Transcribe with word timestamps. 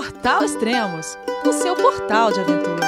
Portal 0.00 0.42
Extremos, 0.42 1.18
o 1.44 1.52
seu 1.52 1.76
portal 1.76 2.32
de 2.32 2.40
aventura. 2.40 2.86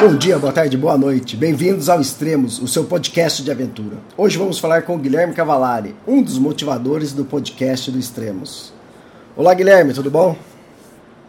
Bom 0.00 0.16
dia, 0.16 0.38
boa 0.38 0.50
tarde, 0.50 0.74
boa 0.74 0.96
noite. 0.96 1.36
Bem-vindos 1.36 1.90
ao 1.90 2.00
Extremos, 2.00 2.58
o 2.58 2.66
seu 2.66 2.84
podcast 2.84 3.42
de 3.42 3.50
aventura. 3.50 3.98
Hoje 4.16 4.38
vamos 4.38 4.58
falar 4.58 4.80
com 4.80 4.94
o 4.94 4.98
Guilherme 4.98 5.34
Cavalari, 5.34 5.94
um 6.06 6.22
dos 6.22 6.38
motivadores 6.38 7.12
do 7.12 7.22
podcast 7.22 7.90
do 7.90 7.98
Extremos. 7.98 8.72
Olá, 9.36 9.52
Guilherme, 9.52 9.92
tudo 9.92 10.10
bom? 10.10 10.34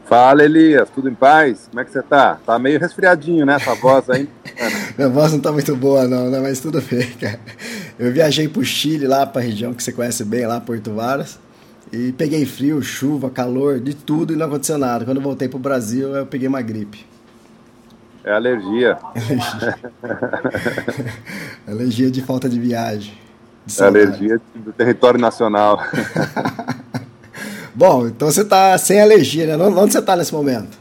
Fala, 0.05 0.41
Elias, 0.41 0.89
tudo 0.89 1.09
em 1.09 1.13
paz? 1.13 1.67
Como 1.69 1.81
é 1.81 1.83
que 1.83 1.91
você 1.91 2.01
tá? 2.01 2.39
Tá 2.45 2.57
meio 2.57 2.79
resfriadinho, 2.79 3.45
né? 3.45 3.55
Essa 3.55 3.75
voz 3.75 4.09
aí. 4.09 4.29
Minha 4.97 5.09
voz 5.09 5.33
não 5.33 5.39
tá 5.41 5.51
muito 5.51 5.75
boa, 5.75 6.07
não, 6.07 6.29
né? 6.31 6.39
Mas 6.39 6.61
tudo 6.61 6.81
bem, 6.81 7.11
cara. 7.11 7.39
Eu 7.99 8.13
viajei 8.13 8.47
pro 8.47 8.63
Chile, 8.63 9.05
lá 9.05 9.25
pra 9.25 9.41
região 9.41 9.73
que 9.73 9.83
você 9.83 9.91
conhece 9.91 10.23
bem, 10.23 10.47
lá, 10.47 10.61
Porto 10.61 10.93
Varas. 10.93 11.37
E 11.91 12.13
peguei 12.13 12.45
frio, 12.45 12.81
chuva, 12.81 13.29
calor, 13.29 13.77
de 13.77 13.93
tudo 13.93 14.31
e 14.31 14.37
não 14.37 14.45
aconteceu 14.45 14.77
nada. 14.77 15.03
Quando 15.03 15.19
voltei 15.19 15.49
pro 15.49 15.59
Brasil, 15.59 16.15
eu 16.15 16.25
peguei 16.25 16.47
uma 16.47 16.61
gripe. 16.61 17.05
É 18.23 18.31
alergia. 18.31 18.97
alergia 21.67 22.09
de 22.11 22.21
falta 22.21 22.47
de 22.47 22.57
viagem. 22.57 23.17
De 23.65 23.81
é 23.81 23.85
alergia 23.85 24.39
do 24.55 24.71
território 24.71 25.19
nacional. 25.19 25.83
Bom, 27.75 28.07
então 28.07 28.31
você 28.31 28.43
está 28.43 28.77
sem 28.77 29.01
alergia, 29.01 29.57
né? 29.57 29.61
Onde 29.61 29.91
você 29.91 29.99
está 29.99 30.15
nesse 30.15 30.33
momento? 30.33 30.77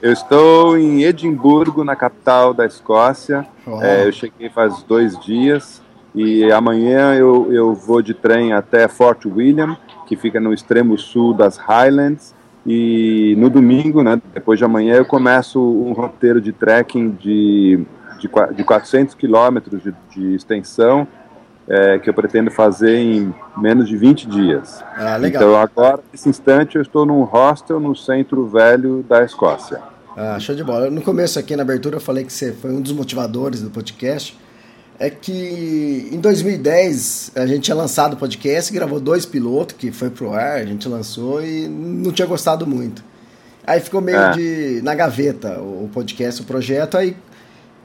Eu 0.00 0.12
estou 0.12 0.78
em 0.78 1.04
Edimburgo, 1.04 1.84
na 1.84 1.94
capital 1.94 2.54
da 2.54 2.64
Escócia. 2.64 3.46
É, 3.82 4.06
eu 4.06 4.12
cheguei 4.12 4.48
faz 4.48 4.82
dois 4.84 5.18
dias 5.20 5.84
e 6.16 6.50
amanhã 6.50 7.14
eu, 7.14 7.52
eu 7.52 7.74
vou 7.74 8.00
de 8.00 8.14
trem 8.14 8.54
até 8.54 8.88
Fort 8.88 9.26
William, 9.26 9.76
que 10.06 10.16
fica 10.16 10.40
no 10.40 10.54
extremo 10.54 10.96
sul 10.96 11.34
das 11.34 11.58
Highlands. 11.58 12.34
E 12.64 13.36
no 13.36 13.50
domingo, 13.50 14.02
né, 14.02 14.20
depois 14.32 14.58
de 14.58 14.64
amanhã, 14.64 14.94
eu 14.94 15.04
começo 15.04 15.60
um 15.60 15.92
roteiro 15.92 16.40
de 16.40 16.52
trekking 16.52 17.10
de, 17.10 17.84
de, 18.18 18.28
de 18.56 18.64
400 18.64 19.14
quilômetros 19.14 19.82
de, 19.82 19.94
de 20.10 20.34
extensão 20.34 21.06
é, 21.68 21.98
que 21.98 22.08
eu 22.08 22.14
pretendo 22.14 22.50
fazer 22.50 22.96
em 22.96 23.34
menos 23.56 23.86
de 23.86 23.96
20 23.96 24.26
dias. 24.26 24.82
Ah, 24.96 25.16
legal. 25.16 25.42
Então 25.42 25.56
agora, 25.56 26.00
nesse 26.10 26.28
instante, 26.28 26.76
eu 26.76 26.82
estou 26.82 27.04
num 27.04 27.22
hostel 27.24 27.78
no 27.78 27.94
centro 27.94 28.46
velho 28.46 29.04
da 29.06 29.22
Escócia. 29.22 29.80
Ah, 30.16 30.38
show 30.40 30.54
de 30.54 30.64
bola. 30.64 30.88
No 30.88 31.02
começo 31.02 31.38
aqui 31.38 31.54
na 31.54 31.62
abertura 31.62 31.96
eu 31.96 32.00
falei 32.00 32.24
que 32.24 32.32
você 32.32 32.52
foi 32.52 32.70
um 32.70 32.80
dos 32.80 32.92
motivadores 32.92 33.60
do 33.60 33.70
podcast. 33.70 34.45
É 34.98 35.10
que 35.10 36.08
em 36.10 36.18
2010 36.18 37.32
a 37.34 37.46
gente 37.46 37.62
tinha 37.62 37.74
lançado 37.74 38.14
o 38.14 38.16
podcast, 38.16 38.72
gravou 38.72 38.98
dois 38.98 39.26
pilotos 39.26 39.76
que 39.76 39.92
foi 39.92 40.08
pro 40.08 40.32
ar, 40.32 40.58
a 40.58 40.64
gente 40.64 40.88
lançou 40.88 41.44
e 41.44 41.68
não 41.68 42.10
tinha 42.12 42.26
gostado 42.26 42.66
muito. 42.66 43.04
Aí 43.66 43.80
ficou 43.80 44.00
meio 44.00 44.18
é. 44.18 44.30
de 44.30 44.80
na 44.82 44.94
gaveta 44.94 45.60
o 45.60 45.90
podcast, 45.92 46.40
o 46.40 46.44
projeto. 46.44 46.96
Aí 46.96 47.16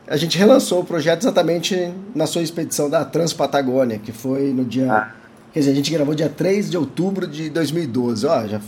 a 0.08 0.16
gente 0.16 0.38
relançou 0.38 0.82
o 0.82 0.86
projeto 0.86 1.24
exatamente 1.24 1.92
na 2.14 2.28
sua 2.28 2.44
expedição 2.44 2.90
da 2.90 3.04
Transpatagônia, 3.04 3.98
que 3.98 4.12
foi 4.12 4.54
no 4.54 4.64
dia. 4.64 4.92
Ah. 4.92 5.12
Quer 5.52 5.60
dizer, 5.60 5.72
a 5.72 5.76
gente 5.76 5.92
gravou 5.92 6.16
dia 6.16 6.30
3 6.30 6.70
de 6.70 6.78
outubro 6.78 7.28
de 7.28 7.50
2012. 7.50 8.26
Ó, 8.26 8.48
já. 8.48 8.62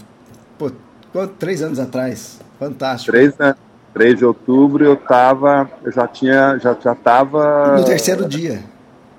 Pô, 0.58 0.72
quanto, 1.14 1.34
três 1.36 1.62
anos 1.62 1.80
atrás. 1.80 2.40
Fantástico. 2.60 3.12
Três 3.12 3.34
anos. 3.40 3.58
3 3.94 4.18
de 4.18 4.26
outubro 4.26 4.84
eu 4.84 4.96
tava. 4.96 5.70
Eu 5.84 5.92
já 5.92 6.08
tinha. 6.08 6.58
Já, 6.58 6.76
já 6.80 6.96
tava. 6.96 7.78
No 7.78 7.86
terceiro 7.86 8.28
dia. 8.28 8.64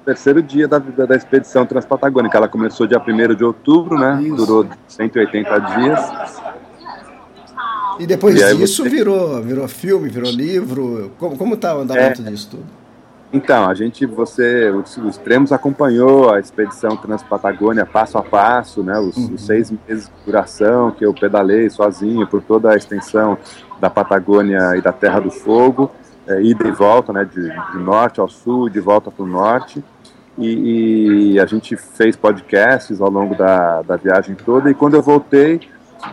Terceiro 0.04 0.42
dia 0.42 0.68
da, 0.68 0.78
da, 0.78 1.06
da 1.06 1.16
expedição 1.16 1.64
Transpatagônica. 1.64 2.36
Ela 2.36 2.48
começou 2.48 2.86
dia 2.86 3.00
1 3.00 3.34
de 3.34 3.44
outubro, 3.44 3.98
né? 3.98 4.20
Isso. 4.22 4.36
Durou 4.36 4.66
180 4.88 5.58
dias. 5.60 6.00
E 7.98 8.06
depois 8.06 8.40
e 8.40 8.56
disso 8.56 8.82
você... 8.82 8.88
virou, 8.88 9.40
virou 9.40 9.68
filme, 9.68 10.08
virou 10.08 10.30
livro. 10.30 11.12
Como, 11.18 11.38
como 11.38 11.56
tá 11.56 11.76
o 11.76 11.82
andamento 11.82 12.22
é. 12.22 12.30
disso 12.30 12.50
tudo? 12.50 12.84
Então, 13.34 13.68
a 13.68 13.74
gente, 13.74 14.06
você, 14.06 14.70
os, 14.70 14.96
os 14.96 15.20
acompanhou 15.50 16.32
a 16.32 16.38
expedição 16.38 16.96
Transpatagônia 16.96 17.84
passo 17.84 18.16
a 18.16 18.22
passo, 18.22 18.84
né? 18.84 18.96
Os, 19.00 19.16
uhum. 19.16 19.34
os, 19.34 19.44
seis 19.44 19.72
meses 19.72 20.06
de 20.06 20.24
duração 20.24 20.92
que 20.92 21.04
eu 21.04 21.12
pedalei 21.12 21.68
sozinho 21.68 22.28
por 22.28 22.40
toda 22.40 22.70
a 22.70 22.76
extensão 22.76 23.36
da 23.84 23.90
Patagônia 23.90 24.74
e 24.76 24.80
da 24.80 24.92
Terra 24.92 25.20
do 25.20 25.30
Fogo, 25.30 25.90
é, 26.26 26.40
ida 26.40 26.66
e 26.66 26.70
volta, 26.70 27.12
né? 27.12 27.24
De, 27.26 27.42
de 27.42 27.78
norte 27.78 28.18
ao 28.18 28.28
sul, 28.30 28.70
de 28.70 28.80
volta 28.80 29.10
para 29.10 29.22
o 29.22 29.26
norte. 29.26 29.84
E, 30.38 31.34
e, 31.34 31.40
a 31.40 31.44
gente 31.44 31.76
fez 31.76 32.16
podcasts 32.16 32.98
ao 33.00 33.10
longo 33.10 33.36
da, 33.36 33.82
da 33.82 33.96
viagem 33.96 34.34
toda. 34.34 34.70
E 34.70 34.74
quando 34.74 34.94
eu 34.94 35.02
voltei, 35.02 35.60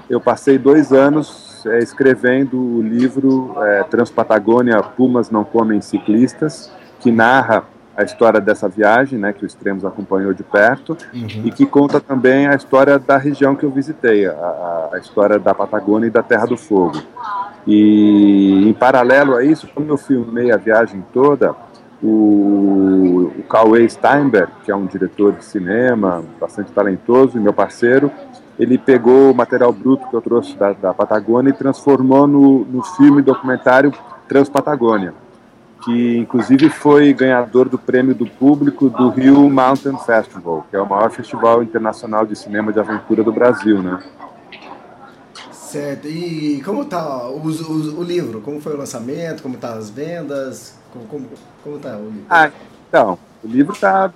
eu 0.09 0.19
passei 0.19 0.57
dois 0.57 0.91
anos 0.91 1.65
é, 1.65 1.79
escrevendo 1.79 2.59
o 2.59 2.81
livro 2.81 3.55
é, 3.57 3.83
Transpatagônia 3.83 4.83
Pumas 4.83 5.31
Não 5.31 5.45
Comem 5.45 5.79
Ciclistas, 5.79 6.69
que 6.99 7.09
narra 7.09 7.63
a 7.95 8.03
história 8.03 8.39
dessa 8.39 8.67
viagem, 8.67 9.19
né, 9.19 9.33
que 9.33 9.43
o 9.43 9.47
Extremos 9.47 9.83
acompanhou 9.83 10.33
de 10.33 10.43
perto, 10.43 10.97
uhum. 11.13 11.43
e 11.45 11.51
que 11.51 11.65
conta 11.65 11.99
também 11.99 12.47
a 12.47 12.55
história 12.55 12.97
da 12.97 13.17
região 13.17 13.55
que 13.55 13.65
eu 13.65 13.71
visitei, 13.71 14.25
a, 14.25 14.89
a, 14.93 14.97
história 14.97 15.37
da 15.37 15.53
Patagônia 15.53 16.07
e 16.07 16.11
da 16.11 16.23
Terra 16.23 16.45
do 16.45 16.57
Fogo. 16.57 17.01
E 17.67 18.67
em 18.67 18.73
paralelo 18.73 19.35
a 19.35 19.43
isso, 19.43 19.67
como 19.73 19.91
eu 19.91 19.97
filmei 19.97 20.51
a 20.51 20.57
viagem 20.57 21.03
toda, 21.13 21.55
o, 22.01 23.31
o 23.37 23.43
Cauê 23.47 23.87
Steinberg, 23.87 24.51
que 24.65 24.71
é 24.71 24.75
um 24.75 24.85
diretor 24.85 25.33
de 25.33 25.45
cinema 25.45 26.23
bastante 26.39 26.71
talentoso 26.71 27.37
e 27.37 27.41
meu 27.41 27.53
parceiro, 27.53 28.11
ele 28.57 28.77
pegou 28.77 29.31
o 29.31 29.35
material 29.35 29.71
bruto 29.71 30.07
que 30.07 30.15
eu 30.15 30.21
trouxe 30.21 30.55
da, 30.55 30.73
da 30.73 30.93
Patagônia 30.93 31.49
e 31.49 31.53
transformou 31.53 32.25
no, 32.27 32.65
no 32.65 32.83
filme 32.83 33.21
documentário 33.21 33.91
Transpatagônia, 34.27 35.13
que 35.83 36.17
inclusive 36.17 36.69
foi 36.69 37.13
ganhador 37.13 37.67
do 37.67 37.77
prêmio 37.77 38.13
do 38.13 38.25
público 38.25 38.89
do 38.89 39.09
Rio 39.09 39.49
Mountain 39.49 39.97
Festival, 39.97 40.65
que 40.69 40.75
é 40.75 40.81
o 40.81 40.87
maior 40.87 41.09
festival 41.11 41.63
internacional 41.63 42.25
de 42.25 42.35
cinema 42.35 42.71
de 42.71 42.79
aventura 42.79 43.23
do 43.23 43.31
Brasil, 43.31 43.81
né? 43.81 44.01
Certo. 45.51 46.07
E 46.07 46.61
como 46.63 46.83
tá 46.85 47.27
o, 47.29 47.39
o, 47.39 47.99
o 47.99 48.03
livro? 48.03 48.41
Como 48.41 48.59
foi 48.59 48.73
o 48.73 48.77
lançamento? 48.77 49.41
Como 49.41 49.57
tá 49.57 49.73
as 49.73 49.89
vendas? 49.89 50.77
Como, 50.91 51.05
como, 51.05 51.29
como 51.63 51.79
tá 51.79 51.95
o 51.97 52.05
livro? 52.05 52.25
Ah, 52.29 52.51
então, 52.89 53.17
o 53.41 53.47
livro 53.47 53.73
está 53.73 54.11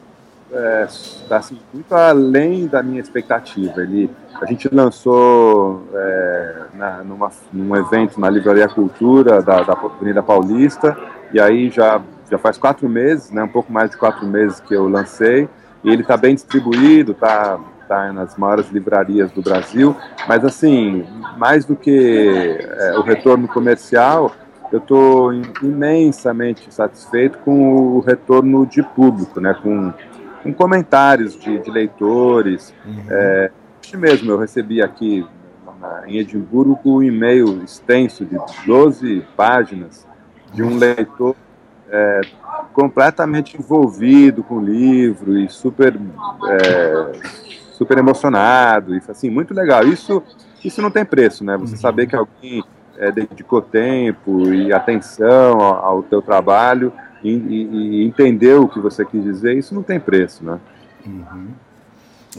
é, 0.51 0.87
tá, 1.27 1.37
assim, 1.37 1.57
muito 1.73 1.93
além 1.95 2.67
da 2.67 2.83
minha 2.83 2.99
expectativa. 2.99 3.81
Ele 3.81 4.09
a 4.41 4.45
gente 4.45 4.67
lançou 4.73 5.87
é, 5.93 6.55
na, 6.73 7.03
numa, 7.03 7.31
num 7.53 7.75
evento 7.75 8.19
na 8.19 8.29
Livraria 8.29 8.67
Cultura 8.67 9.41
da, 9.41 9.63
da 9.63 9.73
Avenida 9.73 10.21
Paulista, 10.21 10.97
e 11.35 11.39
aí 11.39 11.69
já, 11.69 12.01
já 12.31 12.37
faz 12.37 12.57
quatro 12.57 12.87
meses, 12.87 13.29
né, 13.29 13.43
um 13.43 13.49
pouco 13.49 13.69
mais 13.69 13.91
de 13.91 13.97
quatro 13.97 14.25
meses 14.25 14.61
que 14.61 14.73
eu 14.73 14.87
lancei, 14.87 15.49
e 15.83 15.89
ele 15.89 16.01
está 16.01 16.15
bem 16.15 16.33
distribuído, 16.33 17.11
está 17.11 17.59
tá 17.89 18.13
nas 18.13 18.37
maiores 18.37 18.69
livrarias 18.69 19.29
do 19.31 19.41
Brasil, 19.41 19.93
mas 20.29 20.45
assim, 20.45 21.05
mais 21.37 21.65
do 21.65 21.75
que 21.75 22.57
é, 22.57 22.97
o 22.97 23.01
retorno 23.01 23.49
comercial, 23.49 24.33
eu 24.71 24.79
estou 24.79 25.33
imensamente 25.61 26.73
satisfeito 26.73 27.37
com 27.39 27.97
o 27.97 27.99
retorno 27.99 28.65
de 28.65 28.81
público, 28.81 29.41
né, 29.41 29.53
com, 29.61 29.91
com 30.41 30.53
comentários 30.53 31.37
de, 31.37 31.59
de 31.59 31.69
leitores, 31.69 32.73
uhum. 32.85 33.03
é, 33.09 33.51
Hoje 33.85 33.97
mesmo 33.97 34.31
eu 34.31 34.39
recebi 34.39 34.81
aqui 34.81 35.23
em 36.07 36.17
Edimburgo 36.17 36.79
um 36.85 37.03
e-mail 37.03 37.61
extenso 37.63 38.25
de 38.25 38.35
12 38.65 39.23
páginas 39.37 40.04
de 40.55 40.63
um 40.63 40.77
leitor 40.77 41.35
é, 41.89 42.21
completamente 42.73 43.57
envolvido 43.57 44.43
com 44.43 44.55
o 44.55 44.65
livro 44.65 45.37
e 45.37 45.49
super 45.49 45.99
é, 46.49 47.11
super 47.73 47.97
emocionado 47.97 48.95
e 48.95 49.01
assim 49.07 49.29
muito 49.29 49.53
legal 49.53 49.85
isso 49.85 50.23
isso 50.63 50.81
não 50.81 50.89
tem 50.89 51.05
preço 51.05 51.43
né 51.43 51.57
você 51.57 51.77
saber 51.77 52.07
que 52.07 52.15
alguém 52.15 52.63
é, 52.97 53.11
dedicou 53.11 53.61
tempo 53.61 54.51
e 54.53 54.73
atenção 54.73 55.61
ao, 55.61 55.85
ao 55.85 56.03
teu 56.03 56.21
trabalho 56.21 56.91
e, 57.23 57.31
e, 57.31 58.01
e, 58.01 58.05
entendeu 58.05 58.63
o 58.63 58.69
que 58.69 58.79
você 58.79 59.05
quis 59.05 59.23
dizer 59.23 59.57
isso 59.57 59.75
não 59.75 59.83
tem 59.83 59.99
preço 59.99 60.43
né 60.43 60.59
uhum. 61.05 61.47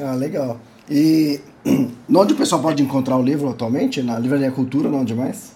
ah 0.03 0.15
legal 0.15 0.59
e 0.89 1.41
onde 2.15 2.35
o 2.35 2.37
pessoal 2.37 2.62
pode 2.62 2.83
encontrar 2.83 3.17
o 3.17 3.23
livro 3.23 3.49
atualmente? 3.49 4.03
Na 4.03 4.19
Livraria 4.19 4.51
Cultura, 4.51 4.89
onde 4.89 5.15
mais? 5.15 5.56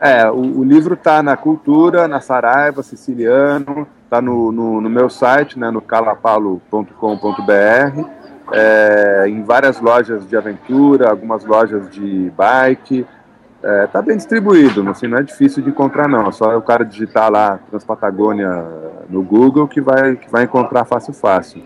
É, 0.00 0.30
o, 0.30 0.58
o 0.58 0.64
livro 0.64 0.94
está 0.94 1.22
na 1.22 1.36
Cultura, 1.36 2.06
na 2.06 2.20
Saraiva, 2.20 2.82
Siciliano, 2.82 3.86
está 4.04 4.20
no, 4.20 4.52
no, 4.52 4.80
no, 4.80 4.90
meu 4.90 5.08
site, 5.08 5.58
né, 5.58 5.70
no 5.70 5.80
calapalo.com.br, 5.80 8.04
é, 8.52 9.24
em 9.26 9.42
várias 9.42 9.80
lojas 9.80 10.28
de 10.28 10.36
aventura, 10.36 11.10
algumas 11.10 11.44
lojas 11.44 11.90
de 11.90 12.30
bike, 12.36 13.06
está 13.56 13.68
é, 13.68 13.86
tá 13.86 14.02
bem 14.02 14.16
distribuído, 14.16 14.88
assim, 14.90 15.06
não 15.06 15.18
é 15.18 15.22
difícil 15.22 15.62
de 15.62 15.70
encontrar 15.70 16.06
não, 16.06 16.28
é 16.28 16.32
só 16.32 16.56
o 16.56 16.62
cara 16.62 16.84
digitar 16.84 17.30
lá 17.30 17.58
Transpatagônia 17.70 18.64
no 19.08 19.22
Google 19.22 19.66
que 19.66 19.80
vai, 19.80 20.16
que 20.16 20.30
vai 20.30 20.44
encontrar 20.44 20.84
fácil 20.84 21.12
fácil. 21.12 21.62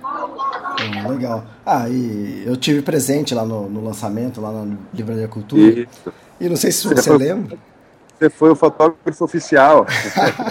Hum, 0.81 1.09
legal. 1.09 1.45
Ah, 1.67 1.89
e 1.89 2.45
eu 2.47 2.57
tive 2.57 2.81
presente 2.81 3.35
lá 3.35 3.45
no, 3.45 3.69
no 3.69 3.85
lançamento, 3.85 4.41
lá 4.41 4.53
na 4.53 4.77
Livraria 4.95 5.29
Cultura. 5.29 5.63
Isso. 5.63 6.13
E 6.41 6.49
não 6.49 6.57
sei 6.57 6.73
se 6.73 6.89
você, 6.89 6.95
você 6.95 7.13
lembra. 7.13 7.59
Você 8.21 8.29
foi 8.29 8.51
o 8.51 8.55
fotógrafo 8.55 9.25
oficial. 9.25 9.87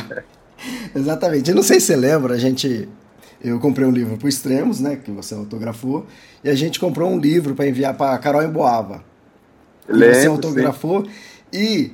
Exatamente. 0.96 1.52
E 1.52 1.54
não 1.54 1.62
sei 1.62 1.80
se 1.80 1.86
você 1.86 1.96
lembra, 1.96 2.34
a 2.34 2.38
gente. 2.38 2.90
Eu 3.42 3.60
comprei 3.60 3.88
um 3.88 3.92
livro 3.92 4.18
para 4.18 4.28
Extremos, 4.28 4.80
né? 4.80 4.96
Que 4.96 5.12
você 5.12 5.36
autografou. 5.36 6.08
E 6.44 6.50
a 6.50 6.56
gente 6.56 6.80
comprou 6.80 7.10
um 7.12 7.20
livro 7.20 7.54
para 7.54 7.68
enviar 7.68 7.94
para 7.94 8.18
Carol 8.18 8.42
Emboava. 8.42 9.04
Lembro, 9.88 10.16
você 10.16 10.28
autografou. 10.28 11.06
Sim. 11.06 11.12
E 11.54 11.92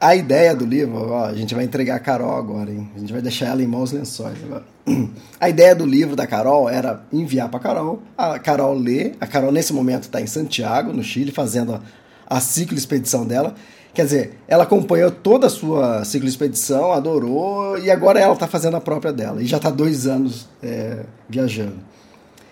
a 0.00 0.16
ideia 0.16 0.56
do 0.56 0.64
livro, 0.64 1.10
ó, 1.10 1.26
a 1.26 1.34
gente 1.34 1.54
vai 1.54 1.64
entregar 1.64 1.96
a 1.96 2.00
Carol 2.00 2.36
agora, 2.36 2.70
hein? 2.70 2.90
A 2.96 2.98
gente 2.98 3.12
vai 3.12 3.20
deixar 3.20 3.46
ela 3.46 3.62
em 3.62 3.66
mãos 3.66 3.92
lençóis 3.92 4.36
agora. 4.42 4.64
A 5.40 5.48
ideia 5.48 5.74
do 5.74 5.86
livro 5.86 6.16
da 6.16 6.26
Carol 6.26 6.68
era 6.68 7.04
enviar 7.12 7.48
para 7.48 7.60
Carol, 7.60 8.02
a 8.16 8.38
Carol 8.38 8.74
lê. 8.74 9.12
A 9.20 9.26
Carol, 9.26 9.50
nesse 9.50 9.72
momento, 9.72 10.04
está 10.04 10.20
em 10.20 10.26
Santiago, 10.26 10.92
no 10.92 11.02
Chile, 11.02 11.30
fazendo 11.30 11.74
a, 11.74 11.80
a 12.26 12.40
ciclo 12.40 12.76
expedição 12.76 13.26
dela. 13.26 13.54
Quer 13.94 14.04
dizer, 14.06 14.38
ela 14.48 14.64
acompanhou 14.64 15.08
toda 15.08 15.46
a 15.46 15.50
sua 15.50 16.04
ciclo 16.04 16.28
expedição, 16.28 16.92
adorou, 16.92 17.78
e 17.78 17.92
agora 17.92 18.18
ela 18.18 18.34
está 18.34 18.48
fazendo 18.48 18.76
a 18.76 18.80
própria 18.80 19.12
dela. 19.12 19.40
E 19.40 19.46
já 19.46 19.56
está 19.56 19.70
dois 19.70 20.08
anos 20.08 20.48
é, 20.60 21.04
viajando. 21.28 21.76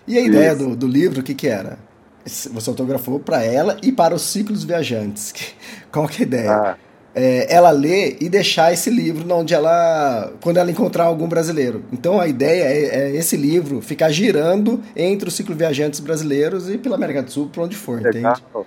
E 0.07 0.17
a 0.17 0.21
ideia 0.21 0.55
do, 0.55 0.73
do, 0.73 0.87
livro, 0.87 1.19
o 1.19 1.23
que, 1.23 1.33
que 1.33 1.47
era? 1.47 1.77
Você 2.25 2.69
autografou 2.69 3.19
para 3.19 3.43
ela 3.43 3.77
e 3.83 3.91
para 3.91 4.15
os 4.15 4.21
ciclos 4.21 4.63
viajantes. 4.63 5.33
Qual 5.91 6.07
que 6.07 6.21
é 6.21 6.25
a 6.25 6.27
ideia? 6.27 6.51
Ah. 6.51 6.75
É, 7.15 7.53
ela 7.53 7.69
ler 7.69 8.17
e 8.21 8.29
deixar 8.29 8.73
esse 8.73 8.89
livro 8.89 9.31
onde 9.35 9.53
ela. 9.53 10.33
quando 10.41 10.57
ela 10.57 10.71
encontrar 10.71 11.03
algum 11.03 11.27
brasileiro. 11.27 11.83
Então 11.91 12.19
a 12.19 12.27
ideia 12.27 12.63
é, 12.63 12.85
é 12.85 13.15
esse 13.15 13.35
livro 13.35 13.81
ficar 13.81 14.09
girando 14.09 14.81
entre 14.95 15.27
os 15.27 15.35
ciclo 15.35 15.53
viajantes 15.53 15.99
brasileiros 15.99 16.69
e 16.69 16.77
pela 16.77 16.95
América 16.95 17.21
do 17.21 17.29
Sul, 17.29 17.49
para 17.49 17.63
onde 17.63 17.75
for, 17.75 18.01
Legal. 18.01 18.33
entende? 18.33 18.65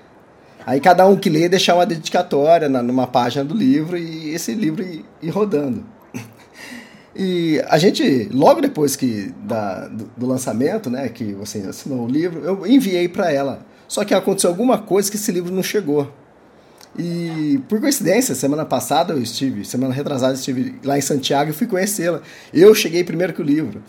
Aí 0.67 0.81
cada 0.81 1.07
um 1.07 1.17
que 1.17 1.31
lê 1.31 1.49
deixar 1.49 1.77
uma 1.77 1.87
dedicatória 1.87 2.69
na, 2.69 2.83
numa 2.83 3.07
página 3.07 3.45
do 3.45 3.55
livro 3.55 3.97
e 3.97 4.31
esse 4.35 4.53
livro 4.53 4.83
ir, 4.83 5.05
ir 5.23 5.31
rodando. 5.31 5.87
E 7.19 7.65
a 7.69 7.79
gente, 7.79 8.29
logo 8.31 8.61
depois 8.61 8.95
que 8.95 9.33
da, 9.43 9.89
do, 9.89 10.05
do, 10.15 10.27
lançamento, 10.27 10.91
né, 10.91 11.09
que 11.09 11.33
você 11.33 11.61
assinou 11.61 12.05
o 12.05 12.07
livro, 12.07 12.45
eu 12.45 12.67
enviei 12.67 13.09
para 13.09 13.33
ela. 13.33 13.65
Só 13.89 14.05
que 14.05 14.13
aconteceu 14.13 14.51
alguma 14.51 14.77
coisa 14.77 15.11
que 15.11 15.17
esse 15.17 15.33
livro 15.33 15.51
não 15.51 15.63
chegou. 15.63 16.13
E 16.99 17.59
por 17.71 17.81
coincidência, 17.81 18.35
semana 18.35 18.67
passada 18.67 19.15
eu 19.15 19.23
estive, 19.23 19.65
semana 19.65 19.95
retrasada 19.95 20.35
eu 20.35 20.37
estive 20.37 20.75
lá 20.85 20.99
em 20.99 21.01
Santiago 21.01 21.49
e 21.49 21.55
fui 21.55 21.67
conhecê-la. 21.67 22.21
Eu 22.53 22.75
cheguei 22.75 23.03
primeiro 23.03 23.33
que 23.33 23.41
o 23.41 23.45
livro. 23.45 23.83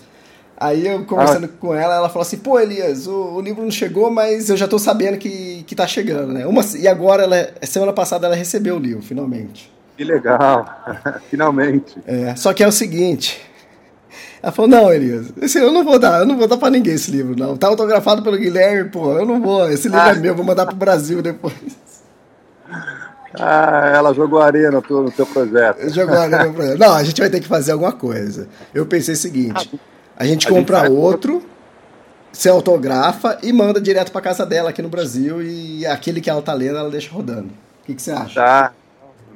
Aí 0.60 0.88
eu 0.88 1.06
conversando 1.06 1.46
ah. 1.46 1.50
com 1.60 1.74
ela, 1.74 1.96
ela 1.96 2.10
falou 2.10 2.24
assim: 2.24 2.38
pô, 2.38 2.60
Elias, 2.60 3.06
o, 3.06 3.36
o, 3.36 3.42
livro 3.42 3.62
não 3.62 3.70
chegou, 3.70 4.10
mas 4.10 4.50
eu 4.50 4.58
já 4.58 4.68
tô 4.68 4.80
sabendo 4.80 5.18
que, 5.18 5.64
que 5.68 5.76
tá 5.76 5.86
chegando, 5.86 6.34
né? 6.34 6.48
Uma, 6.48 6.64
e 6.76 6.88
agora, 6.88 7.24
ela, 7.24 7.50
semana 7.62 7.94
passada, 7.94 8.26
ela 8.26 8.36
recebeu 8.36 8.76
o 8.76 8.80
livro, 8.80 9.04
finalmente. 9.04 9.72
Que 9.96 10.04
legal, 10.04 10.66
finalmente. 11.30 11.96
É, 12.08 12.36
só 12.36 12.54
que 12.54 12.64
é 12.64 12.68
o 12.68 12.72
seguinte. 12.72 13.40
Ela 14.42 14.52
falou: 14.52 14.70
não, 14.70 14.92
Elias, 14.92 15.32
esse, 15.40 15.60
eu 15.60 15.72
não 15.72 15.84
vou 15.84 16.00
dar, 16.00 16.22
eu 16.22 16.26
não 16.26 16.36
vou 16.36 16.48
dar 16.48 16.58
pra 16.58 16.72
ninguém 16.72 16.96
esse 16.96 17.12
livro, 17.12 17.36
não. 17.38 17.56
Tá 17.56 17.68
autografado 17.68 18.24
pelo 18.24 18.38
Guilherme, 18.38 18.90
pô, 18.90 19.14
eu 19.14 19.28
não 19.28 19.40
vou. 19.40 19.70
Esse 19.70 19.88
livro 19.88 20.00
é 20.00 20.10
ah. 20.10 20.16
é 20.16 20.16
meu, 20.16 20.34
vou 20.34 20.46
mandar 20.46 20.66
pro 20.66 20.76
Brasil 20.76 21.22
depois. 21.22 21.54
Ah, 23.40 23.92
ela 23.94 24.14
jogou 24.14 24.42
areia 24.42 24.72
no 24.72 24.82
teu, 24.82 25.04
no 25.04 25.12
teu 25.12 25.26
projeto. 25.28 25.88
Jogou 25.90 26.18
areia 26.18 26.46
no 26.46 26.54
projeto. 26.54 26.80
Não, 26.80 26.96
a 26.96 27.04
gente 27.04 27.22
vai 27.22 27.30
ter 27.30 27.40
que 27.40 27.48
fazer 27.48 27.74
alguma 27.74 27.92
coisa. 27.92 28.48
Eu 28.74 28.88
pensei 28.88 29.14
o 29.14 29.18
seguinte. 29.18 29.70
Ah, 29.72 29.97
a 30.18 30.26
gente 30.26 30.48
a 30.48 30.50
compra 30.50 30.80
gente 30.82 30.92
outro, 30.92 31.44
se 32.32 32.50
autografa 32.50 33.38
e 33.44 33.54
manda 33.54 33.80
direto 33.80 34.12
para 34.12 34.22
casa 34.22 34.46
dela 34.46 34.72
aqui 34.72 34.82
no 34.82 34.90
Brasil 34.90 35.42
e 35.42 35.86
aquele 35.86 36.20
que 36.20 36.30
ela 36.30 36.42
tá 36.42 36.54
lendo 36.54 36.78
ela 36.78 36.90
deixa 36.90 37.12
rodando. 37.12 37.50
O 37.50 37.86
que, 37.86 37.96
que 37.96 38.02
você 38.02 38.12
acha? 38.12 38.42
Tá. 38.42 38.74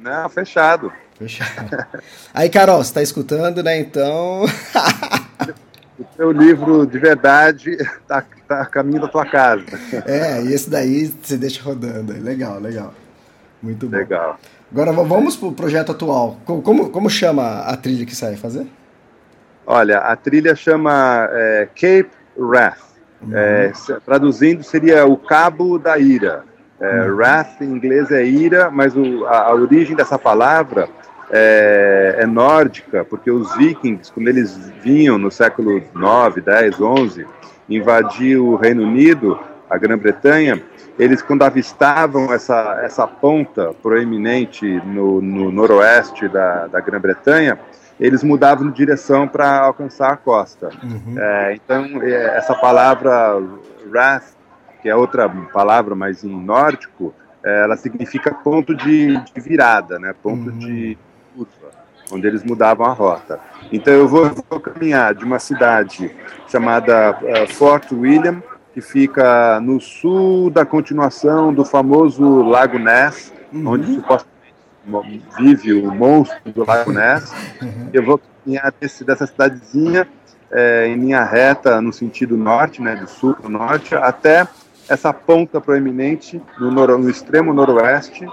Não, 0.00 0.28
fechado. 0.28 0.92
Fechado. 1.18 1.86
Aí, 2.34 2.50
Carol, 2.50 2.82
você 2.82 2.92
tá 2.92 3.02
escutando, 3.02 3.62
né? 3.62 3.78
Então. 3.78 4.44
o 5.98 6.06
seu 6.16 6.32
livro 6.32 6.84
de 6.84 6.98
verdade 6.98 7.76
tá, 8.08 8.24
tá 8.48 8.62
a 8.62 8.66
caminho 8.66 9.02
da 9.02 9.08
tua 9.08 9.24
casa. 9.24 9.64
É, 10.04 10.42
e 10.42 10.52
esse 10.52 10.68
daí 10.68 11.06
você 11.06 11.36
deixa 11.36 11.62
rodando. 11.62 12.12
Legal, 12.20 12.58
legal. 12.58 12.92
Muito 13.62 13.88
bom. 13.88 13.96
Legal. 13.96 14.38
Agora 14.70 14.92
vamos 14.92 15.36
pro 15.36 15.52
projeto 15.52 15.92
atual. 15.92 16.38
Como, 16.44 16.90
como 16.90 17.08
chama 17.08 17.60
a 17.60 17.76
trilha 17.76 18.04
que 18.04 18.16
você 18.16 18.26
vai 18.26 18.36
fazer? 18.36 18.66
Olha, 19.74 20.00
a 20.00 20.14
trilha 20.14 20.54
chama 20.54 21.26
é, 21.32 21.66
Cape 21.74 22.10
Wrath. 22.36 22.92
Uhum. 23.22 23.30
É, 23.34 23.72
traduzindo, 24.04 24.62
seria 24.62 25.06
o 25.06 25.16
Cabo 25.16 25.78
da 25.78 25.96
Ira. 25.96 26.44
É, 26.78 27.08
uhum. 27.08 27.16
Wrath 27.16 27.62
em 27.62 27.70
inglês 27.70 28.10
é 28.10 28.22
ira, 28.22 28.70
mas 28.70 28.94
o, 28.94 29.24
a, 29.24 29.44
a, 29.44 29.54
origem 29.54 29.96
dessa 29.96 30.18
palavra 30.18 30.90
é, 31.30 32.16
é, 32.18 32.26
nórdica, 32.26 33.02
porque 33.02 33.30
os 33.30 33.56
vikings, 33.56 34.12
quando 34.12 34.28
eles 34.28 34.54
vinham 34.82 35.16
no 35.16 35.30
século 35.30 35.82
9, 35.94 36.42
10, 36.42 36.78
11, 36.78 37.26
invadir 37.66 38.36
o 38.36 38.56
Reino 38.56 38.82
Unido, 38.82 39.40
a 39.70 39.78
Grã-Bretanha, 39.78 40.62
eles 40.98 41.22
quando 41.22 41.44
avistavam 41.44 42.30
essa, 42.30 42.78
essa 42.82 43.06
ponta 43.06 43.72
proeminente 43.82 44.66
no, 44.84 45.22
no 45.22 45.50
noroeste 45.50 46.28
da, 46.28 46.66
da 46.66 46.78
Grã-Bretanha, 46.78 47.58
eles 48.02 48.24
mudavam 48.24 48.68
de 48.68 48.76
direção 48.76 49.28
para 49.28 49.60
alcançar 49.60 50.12
a 50.12 50.16
costa. 50.16 50.70
Uhum. 50.82 51.14
É, 51.16 51.54
então, 51.54 52.02
é, 52.02 52.36
essa 52.36 52.52
palavra 52.52 53.40
wrath, 53.88 54.34
que 54.82 54.88
é 54.88 54.96
outra 54.96 55.28
palavra, 55.28 55.94
mas 55.94 56.24
em 56.24 56.44
nórdico, 56.44 57.14
é, 57.44 57.62
ela 57.62 57.76
significa 57.76 58.34
ponto 58.34 58.74
de, 58.74 59.16
de 59.16 59.40
virada, 59.40 60.00
né? 60.00 60.12
ponto 60.20 60.50
uhum. 60.50 60.58
de 60.58 60.98
curva, 61.32 61.70
onde 62.10 62.26
eles 62.26 62.42
mudavam 62.42 62.86
a 62.86 62.92
rota. 62.92 63.38
Então, 63.70 63.94
eu 63.94 64.08
vou, 64.08 64.28
vou 64.50 64.58
caminhar 64.58 65.14
de 65.14 65.24
uma 65.24 65.38
cidade 65.38 66.10
chamada 66.48 67.16
uh, 67.22 67.54
Fort 67.54 67.92
William, 67.92 68.42
que 68.74 68.80
fica 68.80 69.60
no 69.60 69.80
sul 69.80 70.50
da 70.50 70.66
continuação 70.66 71.54
do 71.54 71.64
famoso 71.64 72.42
Lago 72.42 72.80
Ness, 72.80 73.32
uhum. 73.52 73.68
onde 73.68 73.94
supostamente 73.94 74.31
vive 75.38 75.72
o 75.72 75.92
monstro 75.92 76.52
do 76.52 76.64
Lago 76.66 76.92
Ness. 76.92 77.32
Uhum. 77.60 77.90
Eu 77.92 78.04
vou 78.04 78.20
caminhar 78.44 78.72
desse, 78.80 79.04
dessa 79.04 79.26
cidadezinha 79.26 80.06
é, 80.50 80.86
em 80.86 80.96
linha 80.96 81.24
reta 81.24 81.80
no 81.80 81.92
sentido 81.92 82.36
norte, 82.36 82.82
né, 82.82 82.94
do 82.94 83.08
sul 83.08 83.34
para 83.34 83.46
o 83.46 83.50
norte, 83.50 83.94
até 83.94 84.46
essa 84.88 85.12
ponta 85.12 85.60
proeminente 85.60 86.40
no, 86.58 86.70
noro, 86.70 86.98
no 86.98 87.08
extremo 87.08 87.54
noroeste 87.54 88.26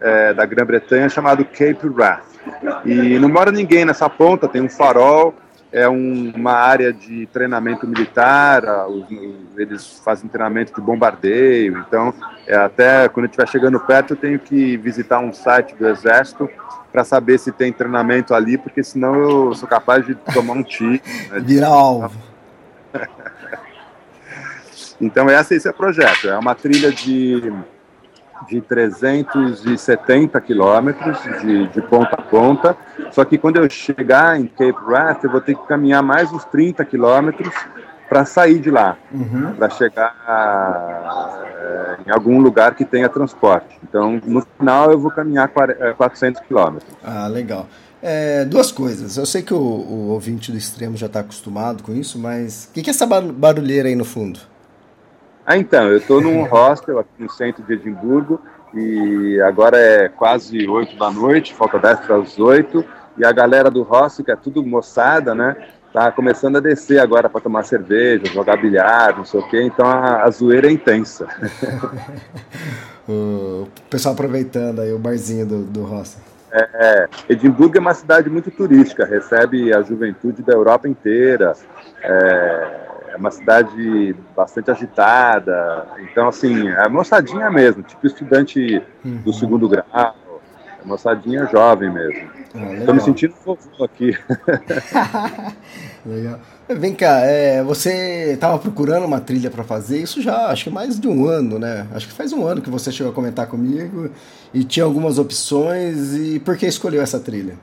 é, 0.00 0.32
da 0.32 0.46
Grã-Bretanha, 0.46 1.08
chamado 1.08 1.44
Cape 1.44 1.88
Wrath. 1.88 2.22
E 2.84 3.18
não 3.18 3.28
mora 3.28 3.50
ninguém 3.50 3.84
nessa 3.84 4.08
ponta, 4.08 4.46
tem 4.46 4.60
um 4.60 4.68
farol, 4.68 5.34
é 5.74 5.88
um, 5.88 6.32
uma 6.36 6.52
área 6.52 6.92
de 6.92 7.26
treinamento 7.26 7.84
militar, 7.84 8.62
os, 8.88 9.04
eles 9.56 10.00
fazem 10.04 10.28
treinamento 10.28 10.72
de 10.72 10.80
bombardeio, 10.80 11.78
então 11.78 12.14
é, 12.46 12.54
até 12.54 13.08
quando 13.08 13.26
estiver 13.26 13.48
chegando 13.48 13.80
perto 13.80 14.12
eu 14.12 14.16
tenho 14.16 14.38
que 14.38 14.76
visitar 14.76 15.18
um 15.18 15.32
site 15.32 15.74
do 15.74 15.88
Exército 15.88 16.48
para 16.92 17.02
saber 17.02 17.40
se 17.40 17.50
tem 17.50 17.72
treinamento 17.72 18.34
ali, 18.34 18.56
porque 18.56 18.84
senão 18.84 19.16
eu 19.16 19.54
sou 19.54 19.68
capaz 19.68 20.06
de 20.06 20.14
tomar 20.14 20.52
um 20.52 20.62
tiro. 20.62 20.92
Né, 20.92 21.40
Virar 21.42 21.66
alvo. 21.66 22.16
então 25.00 25.28
esse, 25.28 25.56
esse 25.56 25.66
é 25.66 25.72
o 25.72 25.74
projeto, 25.74 26.28
é 26.28 26.38
uma 26.38 26.54
trilha 26.54 26.92
de 26.92 27.52
de 28.48 28.60
370 28.60 30.40
quilômetros 30.40 31.18
de, 31.40 31.68
de, 31.68 31.82
ponta 31.82 32.14
a 32.16 32.22
ponta. 32.22 32.76
Só 33.10 33.24
que 33.24 33.38
quando 33.38 33.56
eu 33.56 33.68
chegar 33.68 34.38
em 34.38 34.46
Cape 34.46 34.84
Wrath, 34.86 35.24
eu 35.24 35.30
vou 35.30 35.40
ter 35.40 35.54
que 35.54 35.66
caminhar 35.66 36.02
mais 36.02 36.32
uns 36.32 36.44
30 36.44 36.84
quilômetros 36.84 37.52
para 38.08 38.24
sair 38.24 38.60
de 38.60 38.70
lá, 38.70 38.96
uhum. 39.12 39.54
para 39.54 39.70
chegar 39.70 40.14
é, 41.48 41.96
em 42.06 42.10
algum 42.12 42.40
lugar 42.40 42.74
que 42.74 42.84
tenha 42.84 43.08
transporte. 43.08 43.78
Então, 43.82 44.20
no 44.24 44.46
final, 44.58 44.92
eu 44.92 44.98
vou 44.98 45.10
caminhar 45.10 45.48
400 45.48 46.40
eh, 46.40 46.44
quilômetros. 46.46 46.92
Ah, 47.02 47.26
legal. 47.26 47.66
É, 48.02 48.44
duas 48.44 48.70
coisas. 48.70 49.16
Eu 49.16 49.24
sei 49.24 49.42
que 49.42 49.54
o, 49.54 49.58
o 49.58 50.08
ouvinte 50.10 50.52
do 50.52 50.58
extremo 50.58 50.96
já 50.96 51.06
está 51.06 51.20
acostumado 51.20 51.82
com 51.82 51.92
isso, 51.94 52.18
mas 52.18 52.68
o 52.70 52.74
que, 52.74 52.82
que 52.82 52.90
é 52.90 52.92
essa 52.92 53.06
barulheira 53.06 53.88
aí 53.88 53.96
no 53.96 54.04
fundo? 54.04 54.38
Ah, 55.46 55.58
então, 55.58 55.88
eu 55.88 55.98
estou 55.98 56.20
num 56.20 56.42
hostel 56.44 56.98
aqui 56.98 57.10
no 57.18 57.30
centro 57.30 57.62
de 57.62 57.74
Edimburgo 57.74 58.40
e 58.72 59.40
agora 59.42 59.76
é 59.78 60.08
quase 60.08 60.66
8 60.66 60.96
da 60.96 61.10
noite, 61.10 61.54
falta 61.54 61.78
10 61.78 62.00
para 62.00 62.16
as 62.16 62.38
8, 62.38 62.84
e 63.18 63.24
a 63.24 63.30
galera 63.30 63.70
do 63.70 63.82
hostel, 63.82 64.24
que 64.24 64.30
é 64.30 64.36
tudo 64.36 64.64
moçada, 64.64 65.34
né, 65.34 65.54
tá 65.92 66.10
começando 66.10 66.56
a 66.56 66.60
descer 66.60 66.98
agora 66.98 67.28
para 67.28 67.40
tomar 67.40 67.62
cerveja, 67.62 68.24
jogar 68.26 68.56
bilhar, 68.56 69.16
não 69.16 69.24
sei 69.24 69.40
o 69.40 69.48
quê, 69.48 69.62
então 69.62 69.86
a, 69.86 70.22
a 70.24 70.30
zoeira 70.30 70.66
é 70.66 70.72
intensa. 70.72 71.28
o 73.08 73.68
pessoal 73.88 74.14
aproveitando 74.14 74.80
aí 74.80 74.92
o 74.92 74.98
barzinho 74.98 75.46
do, 75.46 75.62
do 75.62 75.82
hostel. 75.82 76.22
É, 76.50 76.68
é, 76.74 77.08
Edimburgo 77.28 77.76
é 77.76 77.80
uma 77.80 77.94
cidade 77.94 78.30
muito 78.30 78.50
turística, 78.50 79.04
recebe 79.04 79.74
a 79.74 79.82
juventude 79.82 80.42
da 80.42 80.52
Europa 80.52 80.88
inteira. 80.88 81.52
É, 82.02 82.93
é 83.14 83.16
uma 83.16 83.30
cidade 83.30 84.14
bastante 84.36 84.72
agitada. 84.72 85.86
Então, 86.00 86.26
assim, 86.26 86.68
é 86.68 86.88
moçadinha 86.88 87.48
mesmo, 87.48 87.82
tipo 87.82 88.04
estudante 88.06 88.82
uhum. 89.04 89.18
do 89.18 89.32
segundo 89.32 89.68
grau. 89.68 90.16
É 90.82 90.84
moçadinha 90.84 91.46
jovem 91.46 91.92
mesmo. 91.92 92.28
Estou 92.76 92.90
ah, 92.90 92.94
me 92.94 93.00
sentindo 93.00 93.34
vovô 93.44 93.84
aqui. 93.84 94.18
legal. 96.04 96.40
Vem 96.68 96.94
cá, 96.94 97.20
é, 97.20 97.62
você 97.62 98.32
estava 98.32 98.58
procurando 98.58 99.04
uma 99.04 99.20
trilha 99.20 99.50
para 99.50 99.62
fazer, 99.62 100.00
isso 100.00 100.20
já 100.20 100.46
acho 100.46 100.64
que 100.64 100.70
mais 100.70 100.98
de 100.98 101.06
um 101.06 101.26
ano, 101.26 101.58
né? 101.58 101.86
Acho 101.92 102.08
que 102.08 102.12
faz 102.12 102.32
um 102.32 102.44
ano 102.46 102.62
que 102.62 102.70
você 102.70 102.90
chegou 102.90 103.12
a 103.12 103.14
comentar 103.14 103.46
comigo 103.46 104.10
e 104.52 104.64
tinha 104.64 104.84
algumas 104.84 105.18
opções. 105.18 106.14
E 106.14 106.40
por 106.40 106.56
que 106.56 106.66
escolheu 106.66 107.02
essa 107.02 107.20
trilha? 107.20 107.54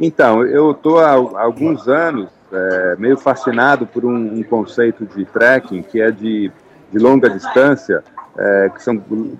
Então, 0.00 0.44
eu 0.44 0.72
estou 0.72 0.98
há 0.98 1.12
alguns 1.12 1.86
anos 1.86 2.39
é, 2.52 2.96
meio 2.98 3.16
fascinado 3.16 3.86
por 3.86 4.04
um, 4.04 4.38
um, 4.38 4.42
conceito 4.42 5.04
de 5.04 5.24
trekking 5.24 5.82
que 5.82 6.00
é 6.00 6.10
de, 6.10 6.50
de 6.92 6.98
longa 6.98 7.30
distância, 7.30 8.02
é, 8.36 8.70
que 8.74 8.82
são 8.82 8.96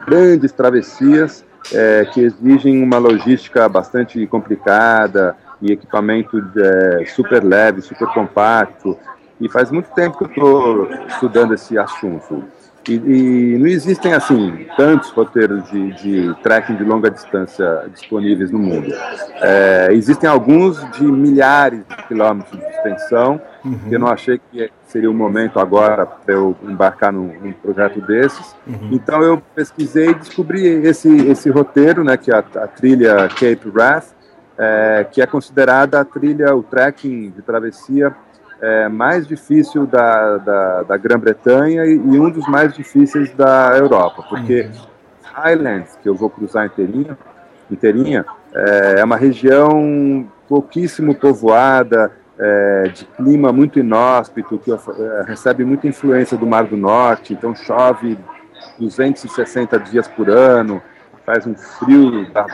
grandes 0.07 0.53
travessias 0.53 1.45
é, 1.73 2.05
que 2.07 2.21
exigem 2.21 2.83
uma 2.83 2.99
logística 2.99 3.69
bastante 3.69 4.27
complicada 4.27 5.37
e 5.61 5.73
equipamento 5.73 6.43
é, 6.57 7.05
super 7.07 7.45
leve, 7.45 7.83
super 7.83 8.09
compacto. 8.09 8.97
E 9.41 9.49
faz 9.49 9.71
muito 9.71 9.91
tempo 9.95 10.19
que 10.19 10.25
eu 10.25 10.29
estou 10.29 11.07
estudando 11.07 11.55
esse 11.55 11.79
assunto. 11.79 12.45
E, 12.91 13.55
e, 13.55 13.59
não 13.59 13.67
existem, 13.67 14.13
assim, 14.13 14.67
tantos 14.77 15.11
roteiros 15.11 15.71
de, 15.71 15.93
de 15.93 16.35
trekking 16.43 16.75
de 16.75 16.83
longa 16.83 17.11
distância 17.11 17.85
disponíveis 17.93 18.51
no 18.51 18.59
mundo. 18.59 18.93
É, 19.41 19.89
existem 19.93 20.29
alguns 20.29 20.79
de 20.93 21.05
milhares 21.05 21.85
de 21.87 21.97
quilômetros 22.09 22.59
de 22.59 22.67
extensão, 22.67 23.41
uhum. 23.65 23.79
que 23.89 23.95
eu 23.95 23.99
não 24.01 24.09
achei 24.09 24.41
que 24.51 24.71
seria 24.87 25.11
o 25.11 25.15
momento 25.15 25.61
agora 25.61 26.05
para 26.05 26.35
eu 26.35 26.57
embarcar 26.63 27.13
num, 27.13 27.33
num 27.41 27.53
projeto 27.53 28.01
desses. 28.01 28.57
Uhum. 28.67 28.89
Então 28.91 29.23
eu 29.23 29.41
pesquisei 29.55 30.11
e 30.11 30.15
descobri 30.15 30.67
esse, 30.67 31.09
esse 31.29 31.49
roteiro, 31.49 32.03
né, 32.03 32.17
que 32.17 32.33
é 32.33 32.35
a, 32.35 32.39
a 32.41 32.67
trilha 32.67 33.29
Cape 33.29 33.69
Wrath, 33.73 34.09
é, 34.59 35.07
que 35.11 35.23
é 35.23 35.27
considerada 35.27 36.01
a 36.01 36.05
trilha, 36.05 36.55
o 36.57 36.63
trekking 36.63 37.31
de 37.31 37.41
travessia 37.41 38.15
é, 38.61 38.89
mais 38.89 39.27
difícil 39.27 39.87
da, 39.87 40.37
da, 40.39 40.83
da 40.83 40.97
Grã-Bretanha 40.97 41.85
e, 41.87 41.95
e, 41.95 42.21
um 42.21 42.31
dos 42.31 42.47
mais 42.47 42.75
difíceis 42.75 43.33
da 43.33 43.77
Europa, 43.77 44.25
porque. 44.29 44.69
Highlands, 45.33 45.97
que 46.03 46.09
eu 46.09 46.15
vou 46.15 46.29
cruzar 46.29 46.67
inteirinha, 46.67 47.17
inteirinha 47.71 48.27
é, 48.53 48.97
é 48.99 49.05
uma 49.05 49.17
região 49.17 50.29
pouquíssimo 50.49 51.15
povoada, 51.15 52.13
é, 52.39 52.89
de 52.89 53.05
clima 53.05 53.53
muito 53.53 53.79
inóspito, 53.79 54.59
que 54.59 54.73
é, 54.73 54.77
recebe 55.27 55.65
muita 55.65 55.87
influência 55.87 56.37
do 56.37 56.47
Mar 56.47 56.65
do 56.65 56.77
Norte, 56.77 57.33
então 57.33 57.55
chove 57.55 58.19
260 58.79 59.79
dias 59.79 60.09
por 60.09 60.29
ano, 60.29 60.83
faz 61.25 61.47
um 61.47 61.55
frio 61.55 62.31
da, 62.33 62.47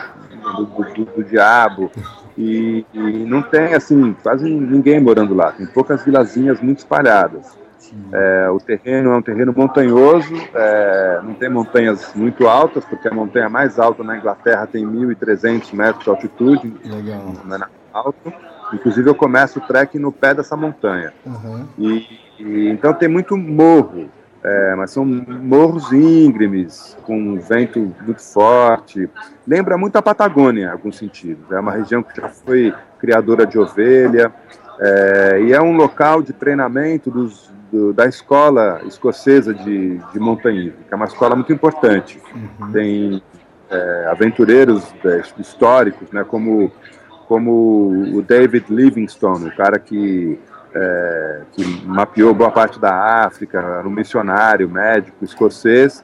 do, 0.55 0.65
do, 0.65 1.05
do, 1.05 1.23
diabo. 1.23 1.89
E, 2.37 2.85
e, 2.93 2.99
não 3.25 3.41
tem, 3.41 3.73
assim, 3.73 4.15
quase 4.21 4.49
ninguém 4.49 4.99
morando 4.99 5.33
lá. 5.33 5.51
Tem 5.51 5.65
poucas 5.65 6.03
vilazinhas 6.03 6.61
muito 6.61 6.79
espalhadas. 6.79 7.57
É, 8.11 8.49
o 8.49 8.59
terreno 8.59 9.11
é 9.11 9.17
um 9.17 9.21
terreno 9.21 9.53
montanhoso, 9.55 10.33
é, 10.53 11.21
não 11.23 11.33
tem 11.33 11.49
montanhas 11.49 12.13
muito 12.13 12.47
altas, 12.47 12.83
porque 12.85 13.07
a 13.07 13.13
montanha 13.13 13.49
mais 13.49 13.79
alta 13.79 14.03
na 14.03 14.17
Inglaterra 14.17 14.67
tem 14.67 14.85
1.300 14.85 15.73
metros 15.73 16.03
de 16.03 16.09
altitude. 16.09 16.73
Legal. 16.83 17.33
Não 17.45 17.55
é 17.55 17.59
alto. 17.93 18.33
Inclusive, 18.73 19.09
eu 19.09 19.15
começo 19.15 19.59
o 19.59 19.61
trek 19.61 19.97
no 19.97 20.11
pé 20.11 20.33
dessa 20.33 20.57
montanha. 20.57 21.13
Uhum. 21.25 21.65
E, 21.77 22.19
e, 22.37 22.69
então, 22.69 22.93
tem 22.93 23.07
muito 23.07 23.37
morro. 23.37 24.09
É, 24.43 24.75
mas 24.75 24.91
são 24.91 25.03
morros 25.03 25.91
íngremes, 25.91 26.95
com 27.03 27.17
um 27.17 27.39
vento 27.39 27.93
muito 28.05 28.21
forte. 28.21 29.09
Lembra 29.47 29.77
muito 29.77 29.95
a 29.97 30.01
Patagônia, 30.01 30.65
em 30.65 30.69
alguns 30.69 30.97
sentidos. 30.97 31.51
É 31.51 31.59
uma 31.59 31.71
região 31.71 32.03
que 32.03 32.21
já 32.21 32.29
foi 32.29 32.73
criadora 32.99 33.45
de 33.45 33.57
ovelha, 33.57 34.31
é, 34.79 35.41
e 35.41 35.53
é 35.53 35.61
um 35.61 35.75
local 35.75 36.21
de 36.21 36.33
treinamento 36.33 37.09
dos, 37.09 37.51
do, 37.71 37.93
da 37.93 38.05
escola 38.05 38.81
escocesa 38.85 39.53
de, 39.53 39.97
de 39.97 40.19
montanhismo, 40.19 40.77
que 40.87 40.93
é 40.93 40.95
uma 40.95 41.05
escola 41.05 41.35
muito 41.35 41.51
importante. 41.51 42.21
Uhum. 42.33 42.71
Tem 42.71 43.23
é, 43.69 44.07
aventureiros 44.11 44.83
é, 45.03 45.21
históricos, 45.39 46.11
né, 46.11 46.23
como, 46.23 46.71
como 47.27 48.13
o 48.15 48.21
David 48.21 48.65
Livingstone, 48.69 49.47
o 49.47 49.55
cara 49.55 49.79
que 49.79 50.39
é, 50.73 51.41
que 51.53 51.85
mapeou 51.85 52.33
boa 52.33 52.51
parte 52.51 52.79
da 52.79 53.25
África, 53.25 53.59
era 53.59 53.87
um 53.87 53.91
missionário, 53.91 54.69
médico 54.69 55.23
escocês. 55.23 56.03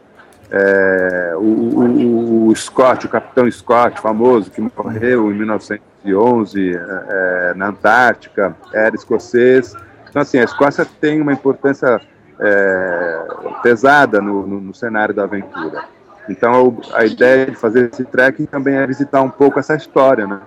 É, 0.52 1.34
o, 1.36 1.40
o, 1.40 2.48
o, 2.48 2.56
Scott, 2.56 3.06
o 3.06 3.10
capitão 3.10 3.50
Scott, 3.50 4.00
famoso, 4.00 4.52
que 4.52 4.62
morreu 4.62 5.32
em 5.32 5.36
1911 5.36 6.76
é, 6.76 6.76
é, 6.76 7.54
na 7.56 7.68
Antártica, 7.68 8.56
era 8.72 8.96
escocês. 8.96 9.76
Então, 10.10 10.22
assim, 10.22 10.38
a 10.38 10.44
Escócia 10.44 10.86
tem 11.02 11.20
uma 11.20 11.34
importância 11.34 12.00
é, 12.40 13.28
pesada 13.64 14.22
no, 14.22 14.46
no, 14.46 14.62
no, 14.62 14.74
cenário 14.76 15.14
da 15.14 15.24
aventura. 15.24 15.86
Então, 16.30 16.80
a 16.94 17.04
ideia 17.04 17.48
de 17.48 17.56
fazer 17.56 17.90
esse 17.92 18.06
trekking 18.06 18.46
também 18.46 18.76
é 18.76 18.86
visitar 18.86 19.22
um 19.22 19.30
pouco 19.30 19.60
essa 19.60 19.76
história, 19.76 20.28
né? 20.28 20.40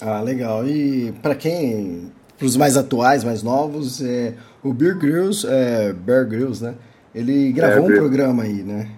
Ah, 0.00 0.20
legal. 0.20 0.64
E 0.64 1.12
para 1.20 1.34
quem 1.34 2.12
para 2.38 2.46
os 2.46 2.56
mais 2.56 2.76
atuais, 2.76 3.24
mais 3.24 3.42
novos, 3.42 4.00
é, 4.00 4.32
o 4.62 4.72
Bear 4.72 4.96
Grylls, 4.96 5.44
é, 5.46 5.92
Bear 5.92 6.24
Grylls, 6.26 6.64
né? 6.64 6.74
Ele 7.14 7.52
gravou 7.52 7.90
é, 7.90 7.94
um 7.94 7.98
programa 7.98 8.44
aí, 8.44 8.62
né? 8.62 8.88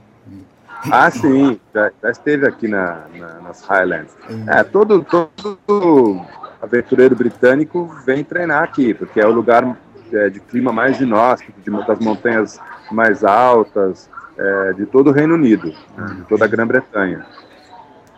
Ah, 0.90 1.10
sim, 1.10 1.58
já, 1.74 1.90
já 2.02 2.10
esteve 2.10 2.46
aqui 2.46 2.68
na, 2.68 3.04
na, 3.14 3.40
nas 3.40 3.62
Highlands. 3.62 4.12
É, 4.46 4.62
todo, 4.62 5.04
todo 5.04 6.20
aventureiro 6.60 7.16
britânico 7.16 7.90
vem 8.04 8.22
treinar 8.22 8.62
aqui, 8.62 8.92
porque 8.94 9.20
é 9.20 9.26
o 9.26 9.30
lugar 9.30 9.76
é, 10.12 10.28
de 10.28 10.40
clima 10.40 10.72
mais 10.72 11.00
inóspito, 11.00 11.60
de, 11.60 11.86
das 11.86 11.98
montanhas 11.98 12.58
mais 12.90 13.24
altas, 13.24 14.08
é, 14.38 14.72
de 14.74 14.86
todo 14.86 15.10
o 15.10 15.12
Reino 15.12 15.34
Unido, 15.34 15.72
né, 15.96 16.14
de 16.16 16.22
toda 16.22 16.44
a 16.44 16.48
Grã-Bretanha. 16.48 17.26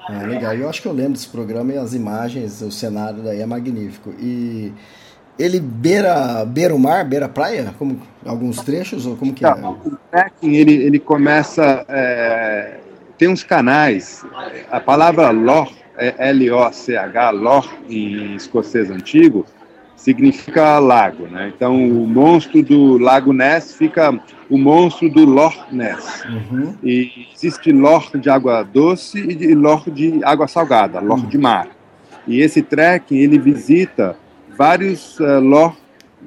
Ah, 0.09 0.25
legal. 0.27 0.55
Eu 0.55 0.69
acho 0.69 0.83
que 0.83 0.89
eu 0.89 0.93
lembro 0.93 1.13
desse 1.13 1.29
programa 1.29 1.73
e 1.73 1.79
as 1.79 1.95
imagens, 1.95 2.61
o 2.61 2.73
cenário 2.73 3.23
daí 3.23 3.41
é 3.41 3.47
magnífico. 3.47 4.11
E 4.19 4.73
ele 5.43 5.61
beira, 5.61 6.45
beira 6.45 6.75
o 6.75 6.79
mar, 6.79 7.05
beira 7.05 7.27
a 7.27 7.29
praia? 7.29 7.75
Como, 7.79 8.01
alguns 8.25 8.61
trechos? 8.63 9.07
Ou 9.07 9.17
como 9.17 9.33
que 9.33 9.45
é? 9.45 9.51
O 9.51 9.97
trekking, 10.11 10.55
ele, 10.55 10.75
ele 10.75 10.99
começa... 10.99 11.85
É, 11.89 12.79
tem 13.19 13.29
uns 13.29 13.45
canais. 13.45 14.25
A 14.71 14.81
palavra 14.81 15.31
loch, 15.31 15.73
é 15.97 16.31
L-O-C-H, 16.31 17.31
loch 17.31 17.69
em 17.89 18.35
escocês 18.35 18.91
antigo, 18.91 19.47
significa 20.03 20.81
lago, 20.81 21.29
né? 21.29 21.53
Então, 21.55 21.77
o 21.77 22.07
monstro 22.09 22.63
do 22.63 22.99
Lago 22.99 23.33
Ness 23.33 23.77
fica 23.77 24.19
o 24.51 24.59
monstro 24.59 25.09
do 25.09 25.25
Loch 25.25 25.57
Ness. 25.71 26.25
Uhum. 26.25 26.75
E 26.83 27.29
existe 27.33 27.71
Loch 27.71 28.19
de 28.19 28.29
água 28.29 28.65
doce 28.65 29.19
e 29.19 29.35
de 29.35 29.55
Loch 29.55 29.89
de 29.89 30.21
água 30.25 30.49
salgada, 30.49 30.99
Loch 30.99 31.23
uhum. 31.23 31.29
de 31.29 31.39
mar. 31.39 31.69
E 32.27 32.41
esse 32.41 32.63
trekking, 32.63 33.19
ele 33.19 33.39
visita 33.39 34.17
vários 34.57 35.19
uh, 35.21 35.41
ló 35.41 35.73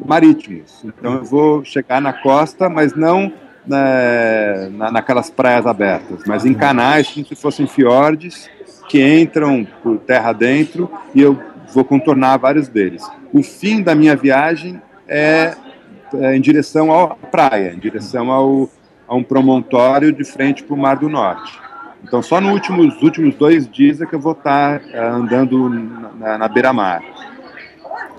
marítimos. 0.04 0.84
Então 0.84 1.16
eu 1.16 1.24
vou 1.24 1.64
chegar 1.64 2.02
na 2.02 2.14
costa, 2.14 2.70
mas 2.70 2.94
não 2.94 3.32
né, 3.66 4.70
na, 4.72 4.92
naquelas 4.92 5.30
praias 5.30 5.66
abertas, 5.66 6.24
mas 6.28 6.46
em 6.46 6.54
canais 6.54 7.10
como 7.10 7.26
se 7.26 7.36
fossem 7.36 7.66
fiordes 7.66 8.50
que 8.88 9.02
entram 9.02 9.66
por 9.82 9.98
terra 9.98 10.34
dentro 10.34 10.92
e 11.14 11.22
eu 11.22 11.40
vou 11.74 11.84
contornar 11.84 12.38
vários 12.38 12.68
deles. 12.68 13.04
O 13.34 13.42
fim 13.42 13.82
da 13.82 13.96
minha 13.96 14.16
viagem 14.16 14.82
é, 15.08 15.56
é 16.14 16.36
em 16.36 16.42
direção 16.42 16.94
à 16.94 17.08
praia, 17.16 17.74
em 17.74 17.80
direção 17.80 18.32
ao, 18.32 18.70
a 19.08 19.16
um 19.16 19.24
promontório 19.24 20.12
de 20.12 20.24
frente 20.24 20.64
para 20.64 20.76
o 20.76 20.78
Mar 20.78 20.98
do 20.98 21.10
Norte. 21.10 21.60
Então, 22.04 22.22
só 22.22 22.40
nos 22.40 22.54
últimos, 22.54 23.02
últimos 23.02 23.34
dois 23.34 23.68
dias 23.68 24.00
é 24.00 24.06
que 24.06 24.14
eu 24.14 24.20
vou 24.20 24.34
estar 24.34 24.80
uh, 24.80 25.16
andando 25.16 25.68
na, 26.20 26.38
na 26.38 26.48
beira-mar. 26.48 27.02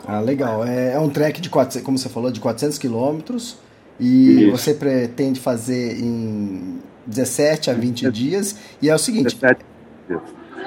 Ah, 0.07 0.21
legal. 0.21 0.65
É, 0.65 0.93
é 0.93 0.99
um 0.99 1.09
trek 1.09 1.41
de, 1.41 1.51
400, 1.51 1.85
como 1.85 1.99
você 1.99 2.09
falou, 2.09 2.31
de 2.31 2.39
400 2.39 2.79
quilômetros 2.79 3.59
e 3.99 4.45
Isso. 4.45 4.51
você 4.53 4.75
pretende 4.75 5.41
fazer 5.41 5.99
em 5.99 6.79
17 7.07 7.71
a 7.71 7.75
20 7.75 8.11
dias. 8.11 8.57
E 8.81 8.89
é 8.89 8.95
o 8.95 8.99
seguinte: 8.99 9.37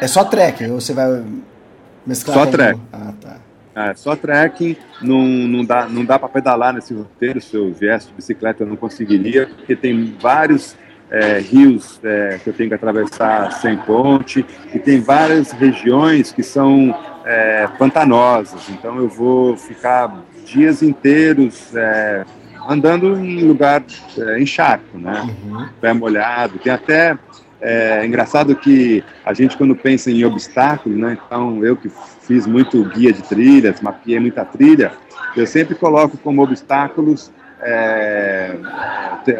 é 0.01 0.07
só 0.07 0.23
trekking 0.23 0.67
você 0.67 0.93
vai 0.93 1.23
mesclar? 2.05 2.37
Só 2.37 2.45
trekking. 2.45 2.81
Ah, 2.91 3.13
tá. 3.19 3.37
É, 3.75 3.93
só 3.93 4.15
trekking, 4.15 4.75
não, 5.01 5.25
não 5.25 5.63
dá, 5.63 5.87
não 5.87 6.03
dá 6.03 6.19
para 6.19 6.27
pedalar 6.27 6.73
nesse 6.73 6.93
roteiro. 6.93 7.39
Se 7.39 7.55
eu 7.55 7.71
viesse 7.71 8.07
de 8.07 8.13
bicicleta, 8.13 8.63
eu 8.63 8.67
não 8.67 8.75
conseguiria, 8.75 9.47
porque 9.47 9.75
tem 9.75 10.17
vários 10.19 10.75
é, 11.09 11.39
rios 11.39 11.99
é, 12.03 12.39
que 12.43 12.49
eu 12.49 12.53
tenho 12.53 12.69
que 12.69 12.75
atravessar 12.75 13.51
sem 13.53 13.77
ponte, 13.77 14.45
e 14.73 14.79
tem 14.79 14.99
várias 14.99 15.51
regiões 15.51 16.31
que 16.31 16.43
são 16.43 16.93
é, 17.29 17.67
pantanosas. 17.77 18.67
Então 18.69 18.97
eu 18.97 19.07
vou 19.07 19.55
ficar 19.55 20.23
dias 20.45 20.81
inteiros 20.81 21.75
é, 21.75 22.25
andando 22.67 23.19
em 23.19 23.43
lugar 23.43 23.83
é, 24.17 24.41
encharco, 24.41 24.97
né? 24.97 25.29
Uhum. 25.43 25.69
Pé 25.79 25.93
molhado. 25.93 26.57
Tem 26.57 26.73
até 26.73 27.17
é 27.61 28.05
engraçado 28.05 28.55
que 28.55 29.03
a 29.25 29.33
gente, 29.33 29.57
quando 29.57 29.75
pensa 29.75 30.09
em 30.09 30.23
obstáculos, 30.23 30.97
né, 30.97 31.17
então 31.25 31.61
eu 31.61 31.75
que 31.75 31.91
fiz 32.21 32.47
muito 32.47 32.81
guia 32.85 33.11
de 33.11 33.21
trilhas, 33.21 33.81
mapeei 33.81 34.17
muita 34.17 34.45
trilha, 34.45 34.93
eu 35.35 35.45
sempre 35.45 35.75
coloco 35.75 36.17
como 36.17 36.41
obstáculos 36.41 37.29
é, 37.61 38.55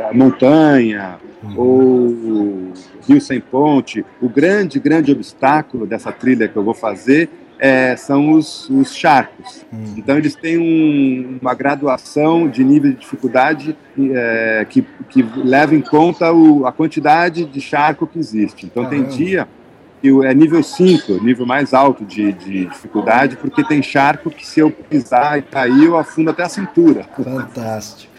a 0.10 0.13
montanha 0.13 1.15
uhum. 1.41 1.53
ou 1.55 2.74
rio 3.08 3.22
sem 3.22 3.39
ponte. 3.39 4.05
O 4.22 4.27
grande, 4.27 4.81
grande 4.81 5.13
obstáculo 5.13 5.88
dessa 5.88 6.12
trilha 6.12 6.50
que 6.50 6.58
eu 6.58 6.63
vou 6.63 6.74
fazer 6.74 7.29
é, 7.59 7.95
são 7.97 8.31
os, 8.31 8.69
os 8.69 8.95
charcos. 8.95 9.65
Hum. 9.71 9.95
Então, 9.97 10.17
eles 10.17 10.33
têm 10.33 10.57
um, 10.57 11.37
uma 11.41 11.53
graduação 11.53 12.47
de 12.47 12.63
nível 12.63 12.91
de 12.91 12.99
dificuldade 12.99 13.77
é, 13.99 14.65
que, 14.69 14.81
que 15.09 15.21
leva 15.21 15.75
em 15.75 15.81
conta 15.81 16.31
o, 16.31 16.65
a 16.65 16.71
quantidade 16.71 17.45
de 17.45 17.59
charco 17.59 18.07
que 18.07 18.17
existe. 18.17 18.65
Então, 18.65 18.85
tem 18.85 19.03
dia 19.03 19.47
que 20.01 20.07
é 20.25 20.33
nível 20.33 20.63
5, 20.63 21.21
nível 21.21 21.45
mais 21.45 21.73
alto 21.73 22.05
de, 22.05 22.31
de, 22.31 22.65
dificuldade, 22.67 23.35
porque 23.35 23.63
tem 23.65 23.83
charco 23.83 24.29
que 24.29 24.47
se 24.47 24.61
eu 24.61 24.71
pisar 24.71 25.37
e 25.37 25.41
cair, 25.41 25.83
eu 25.83 25.97
afundo 25.97 26.29
até 26.29 26.43
a 26.43 26.49
cintura. 26.49 27.03
Fantástico. 27.17 28.09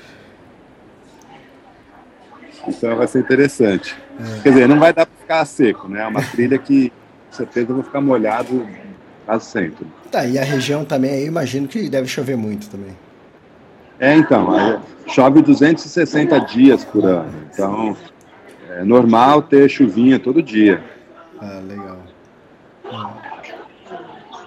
Então 2.68 2.94
vai 2.96 3.06
ser 3.06 3.20
interessante. 3.20 3.96
É. 4.18 4.42
Quer 4.42 4.48
dizer, 4.50 4.68
não 4.68 4.78
vai 4.78 4.92
dar 4.92 5.06
para 5.06 5.16
ficar 5.18 5.44
seco, 5.46 5.88
né? 5.88 6.02
É 6.02 6.06
uma 6.06 6.22
trilha 6.22 6.58
que 6.58 6.92
com 7.30 7.36
certeza 7.36 7.70
eu 7.70 7.76
vou 7.76 7.84
ficar 7.84 8.02
molhado 8.02 8.66
quase 9.30 9.44
sempre. 9.44 9.86
Tá, 10.10 10.24
e 10.26 10.36
a 10.38 10.42
região 10.42 10.84
também, 10.84 11.12
aí 11.12 11.26
imagino 11.26 11.68
que 11.68 11.88
deve 11.88 12.08
chover 12.08 12.36
muito 12.36 12.68
também. 12.68 12.96
É, 14.00 14.16
então, 14.16 14.82
chove 15.06 15.40
260 15.40 16.38
dias 16.40 16.84
por 16.84 17.04
ano. 17.04 17.32
Então, 17.52 17.96
é 18.70 18.82
normal 18.82 19.42
ter 19.42 19.68
chuvinha 19.68 20.18
todo 20.18 20.42
dia. 20.42 20.82
Ah, 21.40 21.60
legal. 21.64 21.98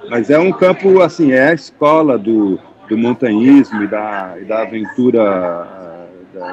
Mas 0.09 0.29
é 0.29 0.37
um 0.37 0.51
campo, 0.51 1.01
assim, 1.01 1.31
é 1.31 1.49
a 1.49 1.53
escola 1.53 2.17
do, 2.17 2.59
do 2.89 2.97
montanhismo 2.97 3.83
e 3.83 3.87
da, 3.87 4.35
e 4.41 4.43
da 4.43 4.63
aventura 4.63 5.92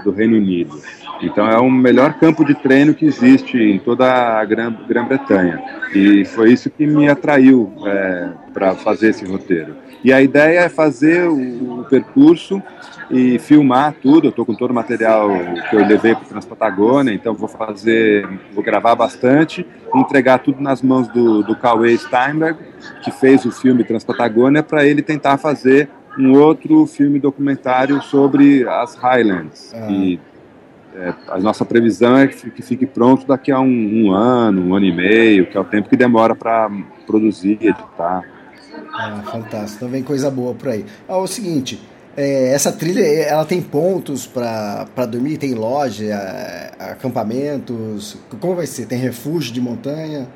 do 0.05 0.11
Reino 0.11 0.37
Unido. 0.37 0.81
Então 1.23 1.49
é 1.49 1.59
o 1.59 1.71
melhor 1.71 2.15
campo 2.15 2.45
de 2.45 2.55
treino 2.55 2.95
que 2.95 3.05
existe 3.05 3.59
em 3.59 3.79
toda 3.79 4.41
a 4.41 4.45
Grã-Bretanha. 4.45 5.63
E 5.95 6.25
foi 6.25 6.53
isso 6.53 6.71
que 6.71 6.87
me 6.87 7.09
atraiu 7.09 7.73
é, 7.87 8.29
para 8.53 8.75
fazer 8.75 9.11
esse 9.11 9.25
roteiro. 9.25 9.77
E 10.03 10.13
a 10.13 10.23
ideia 10.23 10.61
é 10.61 10.69
fazer 10.69 11.29
o, 11.29 11.81
o 11.81 11.85
percurso 11.85 12.63
e 13.11 13.39
filmar 13.39 13.95
tudo. 14.01 14.29
Eu 14.29 14.31
estou 14.31 14.47
com 14.47 14.55
todo 14.55 14.71
o 14.71 14.75
material 14.75 15.29
que 15.69 15.77
eu 15.77 15.87
levei 15.87 16.15
para 16.15 16.25
Transpatagônia, 16.25 17.13
então 17.13 17.35
vou 17.35 17.49
fazer, 17.49 18.27
vou 18.55 18.63
gravar 18.63 18.95
bastante, 18.95 19.67
entregar 19.95 20.39
tudo 20.39 20.63
nas 20.63 20.81
mãos 20.81 21.09
do, 21.09 21.43
do 21.43 21.57
Cauê 21.57 21.97
Steinberg, 21.99 22.59
que 23.03 23.11
fez 23.11 23.45
o 23.45 23.51
filme 23.51 23.85
Transpatagônia, 23.85 24.63
para 24.63 24.87
ele 24.87 25.03
tentar 25.03 25.37
fazer 25.37 25.91
um 26.19 26.33
outro 26.33 26.87
filme 26.87 27.19
documentário 27.19 28.03
sobre 28.03 28.67
as 28.69 28.95
Highlands. 28.95 29.73
Ah. 29.75 29.91
E 29.91 30.21
é, 30.95 31.15
a 31.29 31.39
nossa 31.39 31.65
previsão 31.65 32.17
é 32.17 32.27
que 32.27 32.63
fique 32.63 32.85
pronto 32.85 33.27
daqui 33.27 33.53
a 33.53 33.61
um, 33.61 33.67
um, 34.07 34.13
ano, 34.13 34.63
um 34.63 34.75
ano 34.75 34.87
e 34.87 34.93
meio, 34.93 35.47
que 35.47 35.57
é 35.57 35.61
o 35.61 35.65
tempo 35.65 35.89
que 35.89 35.97
demora 35.97 36.35
para 36.35 36.71
produzir, 37.07 37.59
editar. 37.61 38.25
Ah, 38.93 39.23
fantástico. 39.25 39.77
Então 39.77 39.89
vem 39.89 40.03
coisa 40.03 40.31
boa 40.31 40.55
por 40.55 40.69
aí. 40.69 40.85
Ah, 41.09 41.19
o 41.19 41.27
seguinte, 41.27 41.81
é, 42.17 42.53
essa 42.53 42.73
trilha 42.73 43.03
ela 43.03 43.45
tem 43.45 43.63
pontos 43.63 44.27
para 44.27 45.07
dormir, 45.07 45.39
tem 45.39 45.55
loja, 45.55 46.05
é, 46.05 46.73
acampamentos. 46.79 48.19
Como 48.41 48.57
vai 48.57 48.67
ser? 48.67 48.87
Tem 48.87 48.99
refúgio 48.99 49.53
de 49.53 49.61
montanha? 49.61 50.27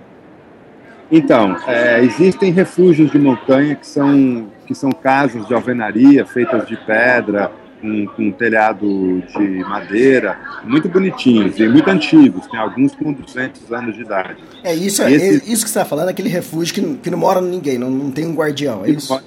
Então, 1.10 1.56
é, 1.66 2.02
existem 2.02 2.50
refúgios 2.50 3.10
de 3.10 3.18
montanha 3.18 3.74
que 3.74 3.86
são, 3.86 4.46
que 4.66 4.74
são 4.74 4.90
casas 4.90 5.46
de 5.46 5.54
alvenaria 5.54 6.24
feitas 6.24 6.66
de 6.66 6.76
pedra, 6.76 7.52
com, 7.84 8.06
com 8.06 8.32
telhado 8.32 9.22
de 9.36 9.58
madeira, 9.64 10.38
muito 10.64 10.88
bonitinhos 10.88 11.58
e 11.58 11.68
muito 11.68 11.88
antigos, 11.90 12.46
tem 12.46 12.58
alguns 12.58 12.94
com 12.94 13.12
200 13.12 13.70
anos 13.72 13.94
de 13.94 14.02
idade. 14.02 14.36
É 14.62 14.74
isso, 14.74 15.02
é, 15.02 15.12
Esse, 15.12 15.26
é 15.26 15.34
isso 15.34 15.64
que 15.64 15.70
você 15.70 15.78
está 15.78 15.84
falando, 15.84 16.08
aquele 16.08 16.30
refúgio 16.30 16.74
que, 16.74 16.94
que 16.96 17.10
não 17.10 17.18
mora 17.18 17.42
ninguém, 17.42 17.76
não, 17.76 17.90
não 17.90 18.10
tem 18.10 18.26
um 18.26 18.34
guardião, 18.34 18.84
é 18.84 18.90
isso? 18.90 19.22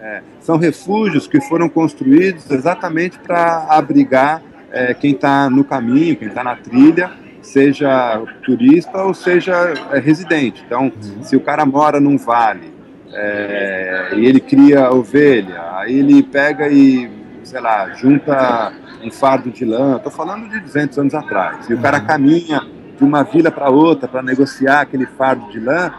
É, 0.00 0.22
são 0.40 0.56
refúgios 0.56 1.26
que 1.26 1.40
foram 1.42 1.68
construídos 1.68 2.50
exatamente 2.50 3.18
para 3.18 3.66
abrigar 3.68 4.42
é, 4.72 4.94
quem 4.94 5.12
está 5.12 5.48
no 5.50 5.62
caminho, 5.62 6.16
quem 6.16 6.28
está 6.28 6.42
na 6.42 6.56
trilha, 6.56 7.10
seja 7.44 8.20
turista 8.44 9.02
ou 9.02 9.14
seja 9.14 9.74
é, 9.92 9.98
residente. 9.98 10.62
Então, 10.66 10.84
uhum. 10.84 11.22
se 11.22 11.36
o 11.36 11.40
cara 11.40 11.64
mora 11.64 12.00
num 12.00 12.16
vale 12.16 12.72
é, 13.12 14.10
e 14.14 14.26
ele 14.26 14.40
cria 14.40 14.90
ovelha, 14.90 15.62
aí 15.76 15.98
ele 15.98 16.22
pega 16.22 16.68
e 16.68 17.10
sei 17.44 17.60
lá, 17.60 17.90
junta 17.90 18.72
um 19.02 19.10
fardo 19.10 19.50
de 19.50 19.64
lã, 19.64 19.96
estou 19.96 20.10
falando 20.10 20.48
de 20.48 20.58
200 20.60 20.98
anos 20.98 21.14
atrás, 21.14 21.68
e 21.68 21.74
o 21.74 21.78
cara 21.78 22.00
caminha 22.00 22.62
de 22.96 23.04
uma 23.04 23.22
vila 23.22 23.50
para 23.50 23.68
outra 23.68 24.08
para 24.08 24.22
negociar 24.22 24.80
aquele 24.80 25.06
fardo 25.06 25.50
de 25.50 25.60
lã, 25.60 25.92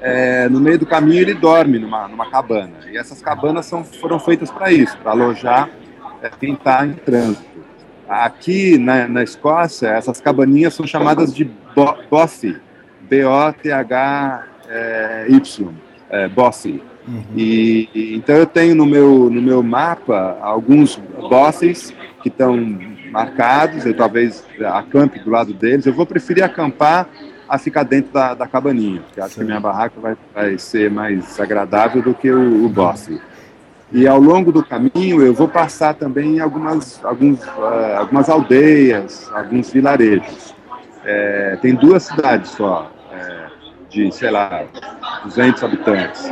é, 0.00 0.48
no 0.48 0.60
meio 0.60 0.78
do 0.78 0.86
caminho 0.86 1.20
ele 1.20 1.34
dorme 1.34 1.78
numa, 1.78 2.08
numa 2.08 2.28
cabana. 2.30 2.72
E 2.90 2.96
essas 2.96 3.20
cabanas 3.22 3.66
são, 3.66 3.84
foram 3.84 4.18
feitas 4.18 4.50
para 4.50 4.72
isso, 4.72 4.96
para 4.98 5.12
alojar 5.12 5.70
é, 6.22 6.28
quem 6.28 6.54
está 6.54 6.84
em 6.86 6.92
trânsito. 6.92 7.51
Aqui 8.12 8.76
na, 8.76 9.08
na 9.08 9.22
Escócia, 9.22 9.88
essas 9.88 10.20
cabaninhas 10.20 10.74
são 10.74 10.86
chamadas 10.86 11.34
de 11.34 11.50
Bothy, 12.10 12.60
B-O-T-H-Y, 13.08 14.48
é, 16.10 16.28
Bothy. 16.28 16.82
Uhum. 17.08 17.24
E, 17.34 17.88
e, 17.94 18.14
então 18.14 18.36
eu 18.36 18.46
tenho 18.46 18.74
no 18.74 18.84
meu, 18.84 19.30
no 19.30 19.40
meu 19.40 19.62
mapa 19.62 20.38
alguns 20.42 20.96
bosses 20.96 21.92
que 22.22 22.28
estão 22.28 22.56
marcados, 23.10 23.86
eu 23.86 23.94
talvez 23.94 24.44
acampe 24.74 25.18
do 25.18 25.30
lado 25.30 25.54
deles. 25.54 25.86
Eu 25.86 25.94
vou 25.94 26.04
preferir 26.04 26.44
acampar 26.44 27.08
a 27.48 27.58
ficar 27.58 27.82
dentro 27.82 28.12
da, 28.12 28.34
da 28.34 28.46
cabaninha, 28.46 29.00
porque 29.00 29.20
acho 29.20 29.34
Sim. 29.34 29.40
que 29.40 29.46
minha 29.46 29.60
barraca 29.60 29.98
vai, 30.00 30.16
vai 30.34 30.58
ser 30.58 30.90
mais 30.90 31.40
agradável 31.40 32.02
do 32.02 32.14
que 32.14 32.30
o, 32.30 32.64
o 32.64 32.68
bosse. 32.68 33.20
E 33.92 34.08
ao 34.08 34.18
longo 34.18 34.50
do 34.50 34.64
caminho 34.64 35.20
eu 35.22 35.34
vou 35.34 35.46
passar 35.46 35.94
também 35.94 36.40
algumas, 36.40 37.04
alguns, 37.04 37.44
uh, 37.44 37.98
algumas 37.98 38.30
aldeias, 38.30 39.30
alguns 39.34 39.70
vilarejos. 39.70 40.54
É, 41.04 41.58
tem 41.60 41.74
duas 41.74 42.04
cidades 42.04 42.52
só, 42.52 42.90
é, 43.12 43.46
de, 43.90 44.10
sei 44.12 44.30
lá, 44.30 44.64
200 45.24 45.62
habitantes 45.62 46.24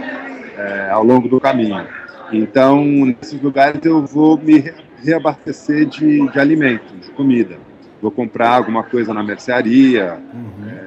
é, 0.56 0.90
ao 0.90 1.04
longo 1.04 1.28
do 1.28 1.40
caminho. 1.40 1.86
Então, 2.32 2.84
nesses 2.84 3.40
lugares 3.42 3.84
eu 3.84 4.06
vou 4.06 4.38
me 4.38 4.72
reabastecer 5.02 5.86
de, 5.86 6.28
de 6.30 6.38
alimento, 6.38 6.94
de 6.94 7.10
comida. 7.10 7.58
Vou 8.00 8.10
comprar 8.10 8.50
alguma 8.50 8.84
coisa 8.84 9.12
na 9.12 9.22
mercearia, 9.22 10.18
uhum. 10.32 10.78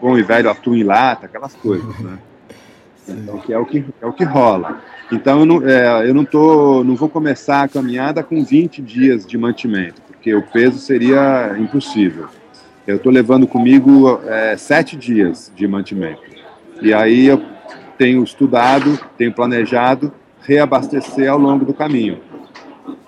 bom 0.00 0.16
e 0.16 0.22
velho 0.22 0.48
atum 0.48 0.74
em 0.74 0.84
lata, 0.84 1.26
aquelas 1.26 1.54
coisas, 1.56 1.98
né? 1.98 2.18
Então, 3.12 3.38
que 3.38 3.52
é 3.52 3.58
o 3.58 3.66
que 3.66 3.84
é 4.00 4.06
o 4.06 4.12
que 4.12 4.24
rola. 4.24 4.80
Então 5.10 5.40
eu 5.40 5.46
não, 5.46 5.68
é, 5.68 6.08
eu 6.08 6.14
não 6.14 6.24
tô, 6.24 6.84
não 6.84 6.94
vou 6.94 7.08
começar 7.08 7.62
a 7.62 7.68
caminhada 7.68 8.22
com 8.22 8.44
20 8.44 8.82
dias 8.82 9.26
de 9.26 9.38
mantimento, 9.38 10.02
porque 10.06 10.34
o 10.34 10.42
peso 10.42 10.78
seria 10.78 11.56
impossível. 11.58 12.28
Eu 12.86 12.96
estou 12.96 13.12
levando 13.12 13.46
comigo 13.46 14.20
é, 14.26 14.56
sete 14.56 14.96
dias 14.96 15.52
de 15.54 15.66
mantimento. 15.66 16.22
E 16.80 16.92
aí 16.92 17.26
eu 17.26 17.42
tenho 17.96 18.22
estudado, 18.22 18.98
tenho 19.16 19.32
planejado 19.32 20.12
reabastecer 20.40 21.30
ao 21.30 21.38
longo 21.38 21.64
do 21.64 21.74
caminho. 21.74 22.20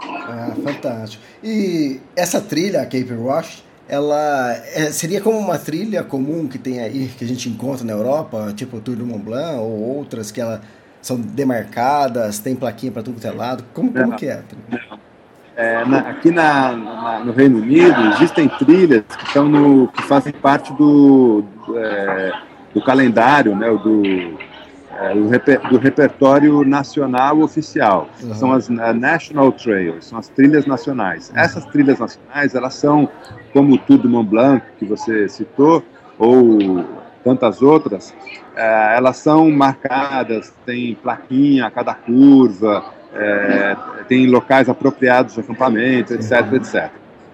Ah, 0.00 0.52
fantástico. 0.62 1.22
E 1.42 2.00
essa 2.14 2.40
trilha, 2.40 2.82
a 2.82 2.84
Cape 2.84 3.12
Rush, 3.12 3.64
ela 3.90 4.52
é, 4.72 4.92
seria 4.92 5.20
como 5.20 5.36
uma 5.36 5.58
trilha 5.58 6.04
comum 6.04 6.46
que 6.46 6.58
tem 6.58 6.78
aí, 6.80 7.08
que 7.08 7.24
a 7.24 7.26
gente 7.26 7.48
encontra 7.48 7.84
na 7.84 7.92
Europa, 7.92 8.52
tipo 8.54 8.76
o 8.76 8.80
Tour 8.80 8.94
do 8.94 9.04
Mont 9.04 9.24
Blanc, 9.24 9.58
ou 9.58 9.96
outras 9.96 10.30
que 10.30 10.40
ela 10.40 10.60
são 11.02 11.20
demarcadas, 11.20 12.38
tem 12.38 12.54
plaquinha 12.54 12.92
para 12.92 13.02
tudo 13.02 13.20
que 13.20 13.26
é 13.26 13.32
lado? 13.32 13.64
Como, 13.74 13.92
como 13.92 14.14
que 14.14 14.28
é? 14.28 14.44
é 15.56 15.84
na, 15.84 15.98
aqui 15.98 16.30
na, 16.30 16.72
na, 16.76 17.24
no 17.24 17.32
Reino 17.32 17.58
Unido 17.58 18.00
existem 18.14 18.48
trilhas 18.48 19.02
que, 19.08 19.24
estão 19.24 19.48
no, 19.48 19.88
que 19.88 20.02
fazem 20.04 20.32
parte 20.34 20.72
do, 20.74 21.42
do, 21.66 21.76
é, 21.76 22.32
do 22.72 22.80
calendário, 22.80 23.56
né, 23.56 23.70
do, 23.70 24.38
é, 25.00 25.14
do, 25.14 25.28
reper, 25.28 25.60
do, 25.68 25.78
repertório 25.78 26.62
nacional 26.62 27.40
oficial. 27.40 28.08
Uhum. 28.22 28.34
São 28.34 28.52
as 28.52 28.68
uh, 28.68 28.72
National 28.94 29.50
Trails, 29.52 30.04
são 30.04 30.18
as 30.18 30.28
trilhas 30.28 30.66
nacionais. 30.66 31.32
Essas 31.34 31.64
trilhas 31.66 31.98
nacionais, 31.98 32.54
elas 32.54 32.74
são, 32.74 33.08
como 33.52 33.74
o 33.74 33.78
Tour 33.78 34.06
Mont 34.06 34.28
Blanc, 34.28 34.64
que 34.78 34.84
você 34.84 35.26
citou, 35.28 35.82
ou 36.18 36.84
tantas 37.24 37.62
outras, 37.62 38.10
uh, 38.10 38.94
elas 38.94 39.16
são 39.16 39.50
marcadas, 39.50 40.52
tem 40.66 40.94
plaquinha 40.94 41.66
a 41.66 41.70
cada 41.70 41.94
curva, 41.94 42.84
é, 43.14 43.76
tem 44.06 44.26
locais 44.26 44.68
apropriados 44.68 45.34
de 45.34 45.40
acampamento, 45.40 46.14
etc, 46.14 46.52
etc. 46.52 46.90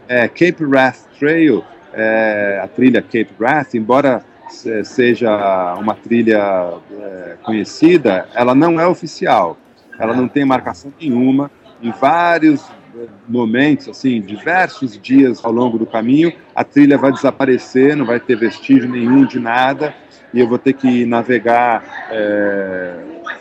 É, 0.08 0.28
Cape 0.28 0.64
Wrath 0.64 1.00
Trail, 1.18 1.64
é, 1.92 2.60
a 2.62 2.68
trilha 2.68 3.02
Cape 3.02 3.30
Wrath, 3.38 3.74
embora 3.74 4.22
seja 4.48 5.74
uma 5.74 5.94
trilha 5.94 6.74
é, 6.90 7.36
conhecida, 7.42 8.28
ela 8.34 8.54
não 8.54 8.80
é 8.80 8.86
oficial. 8.86 9.56
Ela 9.98 10.14
não 10.14 10.28
tem 10.28 10.44
marcação 10.44 10.92
nenhuma. 11.00 11.50
Em 11.82 11.90
vários 11.90 12.62
é, 12.96 13.06
momentos, 13.28 13.88
assim, 13.88 14.20
diversos 14.20 14.98
dias 14.98 15.44
ao 15.44 15.52
longo 15.52 15.78
do 15.78 15.86
caminho, 15.86 16.32
a 16.54 16.64
trilha 16.64 16.98
vai 16.98 17.12
desaparecer, 17.12 17.96
não 17.96 18.06
vai 18.06 18.20
ter 18.20 18.36
vestígio 18.36 18.88
nenhum 18.88 19.24
de 19.24 19.38
nada, 19.38 19.94
e 20.32 20.40
eu 20.40 20.48
vou 20.48 20.58
ter 20.58 20.74
que 20.74 21.04
navegar 21.06 21.82
é, 22.10 22.94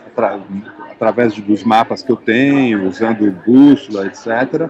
atra 0.08 0.40
através 0.92 1.34
dos 1.36 1.62
mapas 1.62 2.02
que 2.02 2.10
eu 2.10 2.16
tenho, 2.16 2.88
usando 2.88 3.30
bússola, 3.46 4.08
etc. 4.08 4.70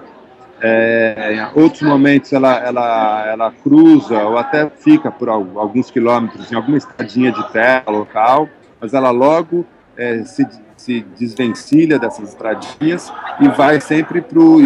É, 0.61 1.35
em 1.35 1.61
outros 1.61 1.81
momentos 1.81 2.31
ela, 2.31 2.57
ela, 2.57 3.25
ela 3.27 3.51
cruza 3.51 4.23
ou 4.23 4.37
até 4.37 4.69
fica 4.69 5.11
por 5.11 5.27
alguns 5.27 5.91
quilômetros 5.91 6.51
em 6.51 6.55
alguma 6.55 6.77
estradinha 6.77 7.31
de 7.31 7.51
terra 7.51 7.83
local, 7.87 8.47
mas 8.79 8.93
ela 8.93 9.11
logo 9.11 9.65
é, 9.97 10.23
se, 10.23 10.47
se 10.77 11.05
desvencilha 11.17 11.99
dessas 11.99 12.29
estradinhas 12.29 13.11
e 13.39 13.47
vai 13.49 13.81
sempre 13.81 14.21
para 14.21 14.39
o 14.39 14.59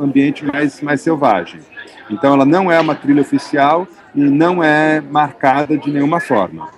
ambiente 0.00 0.44
mais, 0.44 0.80
mais 0.80 1.00
selvagem. 1.00 1.60
Então 2.08 2.34
ela 2.34 2.44
não 2.44 2.70
é 2.70 2.78
uma 2.80 2.94
trilha 2.94 3.22
oficial 3.22 3.88
e 4.14 4.20
não 4.20 4.62
é 4.62 5.00
marcada 5.00 5.76
de 5.76 5.90
nenhuma 5.90 6.20
forma. 6.20 6.68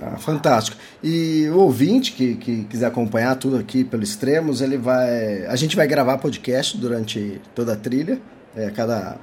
Ah, 0.00 0.16
fantástico. 0.16 0.76
E 1.02 1.48
o 1.50 1.58
ouvinte 1.58 2.12
que, 2.12 2.34
que 2.36 2.64
quiser 2.64 2.86
acompanhar 2.86 3.34
tudo 3.36 3.56
aqui 3.56 3.84
pelo 3.84 4.02
Extremos, 4.02 4.60
ele 4.60 4.76
vai. 4.76 5.44
A 5.46 5.56
gente 5.56 5.74
vai 5.74 5.86
gravar 5.86 6.18
podcast 6.18 6.76
durante 6.76 7.40
toda 7.54 7.72
a 7.72 7.76
trilha, 7.76 8.20
é, 8.56 8.70
cada 8.70 9.16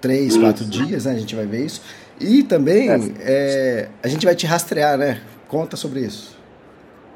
três, 0.00 0.28
isso. 0.28 0.40
quatro 0.40 0.64
dias, 0.64 1.04
né? 1.04 1.12
A 1.12 1.18
gente 1.18 1.34
vai 1.34 1.46
ver 1.46 1.66
isso. 1.66 1.82
E 2.20 2.42
também 2.42 2.90
é. 2.90 2.98
É, 3.20 3.88
a 4.02 4.08
gente 4.08 4.24
vai 4.24 4.34
te 4.34 4.46
rastrear, 4.46 4.96
né? 4.96 5.20
Conta 5.46 5.76
sobre 5.76 6.00
isso. 6.00 6.36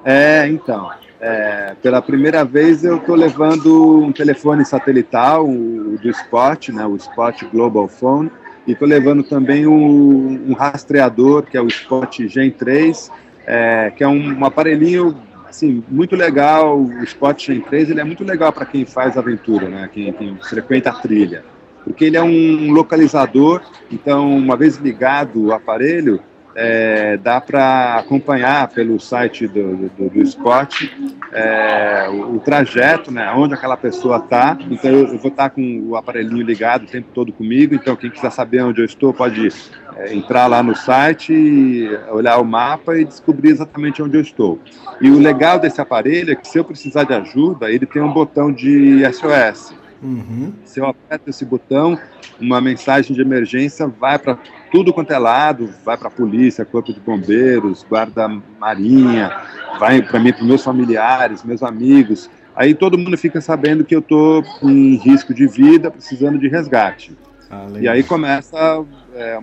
É, 0.04 0.46
então. 0.48 0.90
É, 1.24 1.76
pela 1.80 2.02
primeira 2.02 2.44
vez 2.44 2.82
eu 2.82 2.96
estou 2.96 3.14
levando 3.14 4.00
um 4.00 4.10
telefone 4.10 4.64
satelital, 4.64 5.48
o, 5.48 5.96
do 5.96 6.10
Spot, 6.10 6.70
né, 6.70 6.84
o 6.84 6.96
Spot 6.96 7.44
Global 7.44 7.86
Phone, 7.86 8.28
e 8.66 8.72
estou 8.72 8.86
levando 8.86 9.22
também 9.22 9.66
um, 9.66 10.50
um, 10.50 10.52
rastreador, 10.52 11.42
que 11.42 11.56
é 11.56 11.60
o 11.60 11.66
Spot 11.66 12.26
Gen 12.26 12.50
3, 12.50 13.10
é, 13.46 13.92
que 13.96 14.04
é 14.04 14.08
um, 14.08 14.38
um, 14.38 14.44
aparelhinho 14.44 15.16
assim, 15.48 15.82
muito 15.88 16.14
legal. 16.14 16.78
O 16.78 17.02
Spot 17.02 17.38
Gen 17.44 17.60
3 17.60 17.90
ele 17.90 18.00
é 18.00 18.04
muito 18.04 18.24
legal 18.24 18.52
para 18.52 18.64
quem 18.64 18.84
faz 18.84 19.16
aventura, 19.16 19.68
né? 19.68 19.90
quem, 19.92 20.12
quem 20.12 20.36
frequenta 20.36 20.90
a 20.90 20.94
trilha. 20.94 21.44
Porque 21.84 22.04
ele 22.04 22.16
é 22.16 22.22
um 22.22 22.70
localizador, 22.70 23.60
então, 23.90 24.36
uma 24.36 24.56
vez 24.56 24.76
ligado 24.76 25.46
o 25.46 25.52
aparelho, 25.52 26.22
é, 26.54 27.16
dá 27.16 27.40
para 27.40 27.96
acompanhar 27.96 28.68
pelo 28.68 29.00
site 29.00 29.46
do, 29.46 29.88
do, 29.88 30.10
do 30.10 30.22
Spot 30.22 30.84
é, 31.32 32.08
o, 32.10 32.36
o, 32.36 32.40
trajeto, 32.40 33.10
né, 33.10 33.32
onde 33.34 33.54
aquela 33.54 33.76
pessoa 33.76 34.18
está. 34.18 34.56
Então 34.70 34.90
eu, 34.90 35.08
eu, 35.08 35.18
vou 35.18 35.30
estar 35.30 35.48
tá 35.48 35.50
com 35.50 35.82
o 35.86 35.96
aparelhinho 35.96 36.44
ligado 36.44 36.84
o 36.84 36.86
tempo 36.86 37.08
todo 37.14 37.32
comigo. 37.32 37.74
Então 37.74 37.96
quem 37.96 38.10
quiser 38.10 38.30
saber 38.30 38.62
onde 38.62 38.80
eu 38.80 38.84
estou 38.84 39.14
pode 39.14 39.48
é, 39.96 40.14
entrar 40.14 40.46
lá 40.46 40.62
no 40.62 40.74
site, 40.74 41.88
olhar 42.10 42.38
o 42.38 42.44
mapa 42.44 42.98
e 42.98 43.04
descobrir 43.04 43.50
exatamente 43.50 44.02
onde 44.02 44.16
eu 44.16 44.20
estou. 44.20 44.58
E 45.00 45.10
o 45.10 45.18
legal 45.18 45.58
desse 45.58 45.80
aparelho 45.80 46.32
é 46.32 46.36
que 46.36 46.46
se 46.46 46.58
eu 46.58 46.64
precisar 46.64 47.04
de 47.04 47.14
ajuda, 47.14 47.70
ele 47.70 47.86
tem 47.86 48.02
um 48.02 48.12
botão 48.12 48.52
de 48.52 49.02
SOS. 49.12 49.74
Uhum. 50.02 50.52
Se 50.64 50.80
eu 50.80 50.86
aperto 50.86 51.30
esse 51.30 51.44
botão, 51.44 51.98
uma 52.40 52.60
mensagem 52.60 53.14
de 53.14 53.22
emergência 53.22 53.86
vai 53.86 54.18
para 54.18 54.36
tudo 54.72 54.92
quanto 54.92 55.12
é 55.12 55.18
lado, 55.18 55.68
vai 55.84 55.98
para 55.98 56.08
a 56.08 56.10
polícia, 56.10 56.64
corpo 56.64 56.92
de 56.94 56.98
bombeiros, 56.98 57.84
guarda 57.86 58.26
marinha, 58.58 59.30
vai 59.78 60.00
para 60.00 60.18
mim, 60.18 60.32
para 60.32 60.42
meus 60.42 60.64
familiares, 60.64 61.44
meus 61.44 61.62
amigos. 61.62 62.30
Aí 62.56 62.74
todo 62.74 62.96
mundo 62.96 63.16
fica 63.18 63.40
sabendo 63.40 63.84
que 63.84 63.94
eu 63.94 64.00
estou 64.00 64.42
em 64.62 64.96
risco 64.96 65.34
de 65.34 65.46
vida, 65.46 65.90
precisando 65.90 66.38
de 66.38 66.48
resgate. 66.48 67.16
Ah, 67.50 67.66
e 67.78 67.86
aí 67.86 68.02
começa 68.02 68.82
é, 69.14 69.38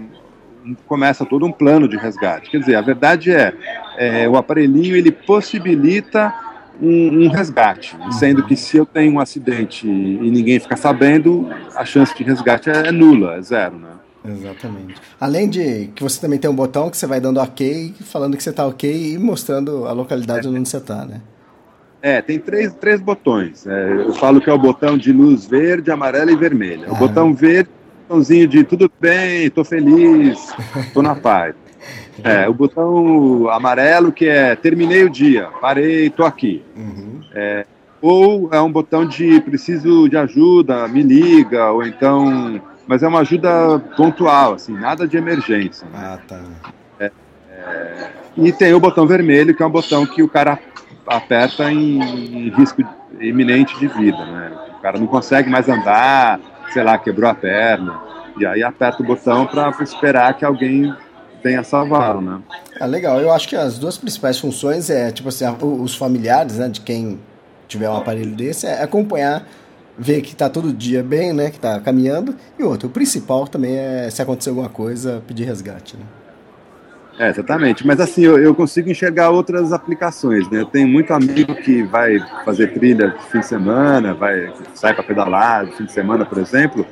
começa 0.88 1.24
todo 1.24 1.46
um 1.46 1.52
plano 1.52 1.88
de 1.88 1.96
resgate. 1.96 2.50
Quer 2.50 2.60
dizer, 2.60 2.76
a 2.76 2.82
verdade 2.82 3.32
é, 3.32 3.54
é 3.98 4.28
o 4.28 4.36
aparelhinho 4.36 4.96
ele 4.96 5.12
possibilita 5.12 6.34
um, 6.82 7.26
um, 7.26 7.30
resgate, 7.30 7.96
sendo 8.12 8.44
que 8.46 8.56
se 8.56 8.78
eu 8.78 8.86
tenho 8.86 9.14
um 9.14 9.20
acidente 9.20 9.88
e 9.88 10.32
ninguém 10.32 10.60
fica 10.60 10.76
sabendo, 10.76 11.50
a 11.76 11.86
chance 11.86 12.16
de 12.16 12.24
resgate 12.24 12.70
é, 12.70 12.92
nula, 12.92 13.36
é 13.36 13.42
zero, 13.42 13.78
né? 13.78 13.99
Exatamente. 14.26 14.96
Além 15.20 15.50
de 15.50 15.88
que 15.96 16.04
você 16.04 16.20
também 16.20 16.40
tem 16.40 16.50
um 16.50 16.56
botão 16.56 16.90
que 16.90 16.98
você 16.98 17.08
vai 17.08 17.20
dando 17.20 17.40
ok, 17.40 17.94
falando 18.02 18.36
que 18.36 18.44
você 18.44 18.50
está 18.50 18.66
ok 18.66 19.14
e 19.14 19.18
mostrando 19.18 19.86
a 19.86 19.92
localidade 19.92 20.48
é. 20.48 20.50
onde 20.50 20.68
você 20.68 20.78
está, 20.78 21.06
né? 21.06 21.22
É, 22.02 22.22
tem 22.22 22.40
três, 22.40 22.74
três 22.74 23.02
botões. 23.02 23.68
É, 23.68 23.92
eu 24.08 24.14
falo 24.14 24.40
que 24.40 24.50
é 24.50 24.54
o 24.54 24.58
botão 24.58 24.98
de 24.98 25.12
luz 25.12 25.46
verde, 25.46 25.92
amarela 25.92 26.32
e 26.32 26.36
vermelha. 26.36 26.88
Ah. 26.90 26.94
O 26.94 26.96
botão 26.96 27.34
verde, 27.34 27.70
botãozinho 28.08 28.48
de 28.48 28.64
tudo 28.64 28.92
bem, 29.00 29.46
estou 29.46 29.64
feliz, 29.66 30.54
estou 30.78 31.04
na 31.04 31.16
paz. 31.16 31.56
É, 32.24 32.50
o 32.50 32.54
botão 32.54 33.50
amarelo 33.50 34.12
que 34.12 34.28
é 34.28 34.56
terminei 34.56 35.04
o 35.04 35.10
dia, 35.10 35.50
parei, 35.62 36.08
estou 36.08 36.26
aqui. 36.26 36.64
Uhum. 36.76 37.22
É, 37.34 37.66
ou 38.02 38.50
é 38.52 38.62
um 38.62 38.72
botão 38.72 39.06
de 39.06 39.40
preciso 39.42 40.10
de 40.10 40.18
ajuda, 40.18 40.88
me 40.88 41.04
liga, 41.04 41.72
ou 41.72 41.86
então. 41.86 42.62
Mas 42.90 43.04
é 43.04 43.08
uma 43.08 43.20
ajuda 43.20 43.78
pontual, 43.96 44.56
assim, 44.56 44.74
nada 44.74 45.08
de 45.08 45.16
emergência. 45.16 45.88
Né? 45.94 45.94
Ah, 45.94 46.18
tá. 46.28 46.42
É, 47.00 47.12
é, 47.52 48.10
e 48.36 48.52
tem 48.52 48.74
o 48.74 48.80
botão 48.80 49.06
vermelho, 49.06 49.54
que 49.54 49.62
é 49.62 49.66
um 49.68 49.70
botão 49.70 50.08
que 50.08 50.24
o 50.24 50.28
cara 50.28 50.58
aperta 51.06 51.72
em, 51.72 52.00
em 52.00 52.50
risco 52.50 52.84
iminente 53.20 53.78
de 53.78 53.88
vida, 53.88 54.18
né? 54.26 54.52
O 54.76 54.82
cara 54.82 54.98
não 54.98 55.06
consegue 55.06 55.52
mais 55.52 55.70
andar, 55.70 56.40
sei 56.74 56.82
lá, 56.82 56.98
quebrou 56.98 57.30
a 57.30 57.36
perna. 57.36 58.02
E 58.40 58.44
aí 58.44 58.64
aperta 58.64 59.04
o 59.04 59.06
botão 59.06 59.46
para 59.46 59.70
esperar 59.84 60.34
que 60.34 60.44
alguém 60.44 60.92
tenha 61.44 61.64
salvado, 61.64 62.22
né? 62.22 62.40
Ah, 62.82 62.88
legal. 62.88 63.20
Eu 63.20 63.32
acho 63.32 63.48
que 63.48 63.56
as 63.56 63.78
duas 63.78 64.00
principais 64.00 64.40
funções 64.40 64.90
é, 64.90 65.12
tipo 65.12 65.30
assim, 65.30 65.46
os 65.62 65.96
familiares, 65.96 66.58
né, 66.58 66.68
de 66.68 66.82
quem 66.82 67.20
tiver 67.68 67.88
um 67.88 67.98
aparelho 67.98 68.36
desse, 68.36 68.66
é 68.66 68.82
acompanhar, 68.82 69.46
ver 70.00 70.22
que 70.22 70.32
está 70.32 70.50
todo 70.50 70.72
dia 70.72 71.04
bem, 71.04 71.34
né, 71.34 71.50
que 71.50 71.58
está 71.58 71.80
caminhando. 71.80 72.36
E 72.58 72.64
outro, 72.64 72.88
o 72.88 72.92
principal 72.92 73.48
também 73.48 73.76
é, 73.76 74.10
se 74.10 74.22
acontecer 74.22 74.50
alguma 74.50 74.70
coisa, 74.70 75.22
pedir 75.28 75.44
resgate, 75.44 75.98
né? 75.98 76.04
É, 77.20 77.30
exatamente. 77.30 77.86
Mas 77.86 78.00
assim, 78.00 78.22
eu, 78.22 78.40
eu, 78.40 78.56
consigo 78.56 78.90
enxergar 78.90 79.30
outras 79.30 79.74
aplicações, 79.74 80.50
né? 80.50 80.62
Eu 80.62 80.66
tenho 80.66 80.88
muito 80.88 81.14
amigo 81.14 81.54
que 81.54 81.84
vai 81.84 82.18
fazer 82.46 82.68
trilha 82.68 83.14
fim 83.30 83.42
de 83.42 83.46
semana, 83.46 84.14
vai 84.14 84.54
sai 84.74 84.94
para 84.94 85.04
pedalar 85.04 85.68
fim 85.74 85.84
de 85.84 85.92
semana, 85.92 86.26
por 86.26 86.38
exemplo, 86.38 86.86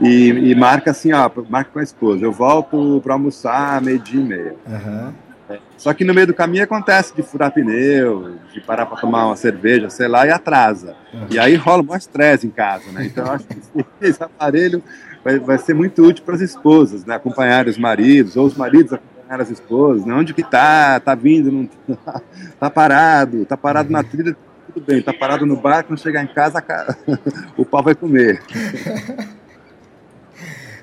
e, 0.00 0.30
e, 0.50 0.54
marca 0.54 0.90
assim, 0.90 1.12
ó, 1.12 1.30
marca 1.50 1.70
com 1.70 1.80
a 1.80 1.82
esposa. 1.82 2.24
Eu 2.24 2.32
volto 2.32 2.98
para 3.04 3.12
almoçar 3.12 3.82
meio-dia 3.82 4.20
e 4.20 4.24
meia. 4.24 4.56
Uhum. 4.66 5.12
Só 5.76 5.92
que 5.92 6.04
no 6.04 6.14
meio 6.14 6.26
do 6.26 6.34
caminho 6.34 6.64
acontece 6.64 7.14
de 7.14 7.22
furar 7.22 7.52
pneu, 7.52 8.36
de 8.52 8.60
parar 8.60 8.86
para 8.86 8.96
tomar 8.98 9.26
uma 9.26 9.36
cerveja, 9.36 9.90
sei 9.90 10.08
lá, 10.08 10.26
e 10.26 10.30
atrasa. 10.30 10.96
E 11.30 11.38
aí 11.38 11.54
rola 11.54 11.84
um 11.86 11.96
estresse 11.96 12.46
em 12.46 12.50
casa, 12.50 12.90
né? 12.92 13.06
Então 13.06 13.26
eu 13.26 13.32
acho 13.32 13.46
que 13.46 13.84
esse 14.00 14.22
aparelho 14.22 14.82
vai, 15.22 15.38
vai 15.38 15.58
ser 15.58 15.74
muito 15.74 16.02
útil 16.02 16.24
para 16.24 16.34
as 16.34 16.40
esposas, 16.40 17.04
né? 17.04 17.14
Acompanhar 17.16 17.66
os 17.66 17.76
maridos, 17.76 18.36
ou 18.36 18.46
os 18.46 18.56
maridos 18.56 18.92
acompanhar 18.92 19.40
as 19.40 19.50
esposas, 19.50 20.06
né? 20.06 20.14
Onde 20.14 20.32
que 20.32 20.42
tá? 20.42 20.98
Tá 21.00 21.14
vindo? 21.14 21.52
Não 21.52 21.66
tá, 21.96 22.20
tá 22.60 22.70
parado? 22.70 23.44
Tá 23.44 23.56
parado 23.56 23.90
na 23.90 24.02
trilha? 24.02 24.36
Tudo 24.72 24.86
bem. 24.86 25.02
Tá 25.02 25.12
parado 25.12 25.44
no 25.44 25.56
bar, 25.56 25.84
quando 25.84 26.00
chegar 26.00 26.22
em 26.22 26.28
casa, 26.28 26.64
o 27.56 27.64
pau 27.64 27.82
vai 27.82 27.94
comer. 27.94 28.42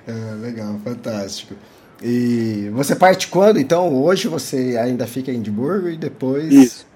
É, 0.07 0.35
legal, 0.35 0.79
fantástico. 0.83 1.55
E 2.01 2.69
você 2.73 2.95
parte 2.95 3.27
quando? 3.27 3.59
Então, 3.59 3.93
hoje 3.93 4.27
você 4.27 4.77
ainda 4.81 5.05
fica 5.05 5.31
em 5.31 5.37
Edimburgo 5.37 5.89
e 5.89 5.97
depois. 5.97 6.51
Isso. 6.51 6.87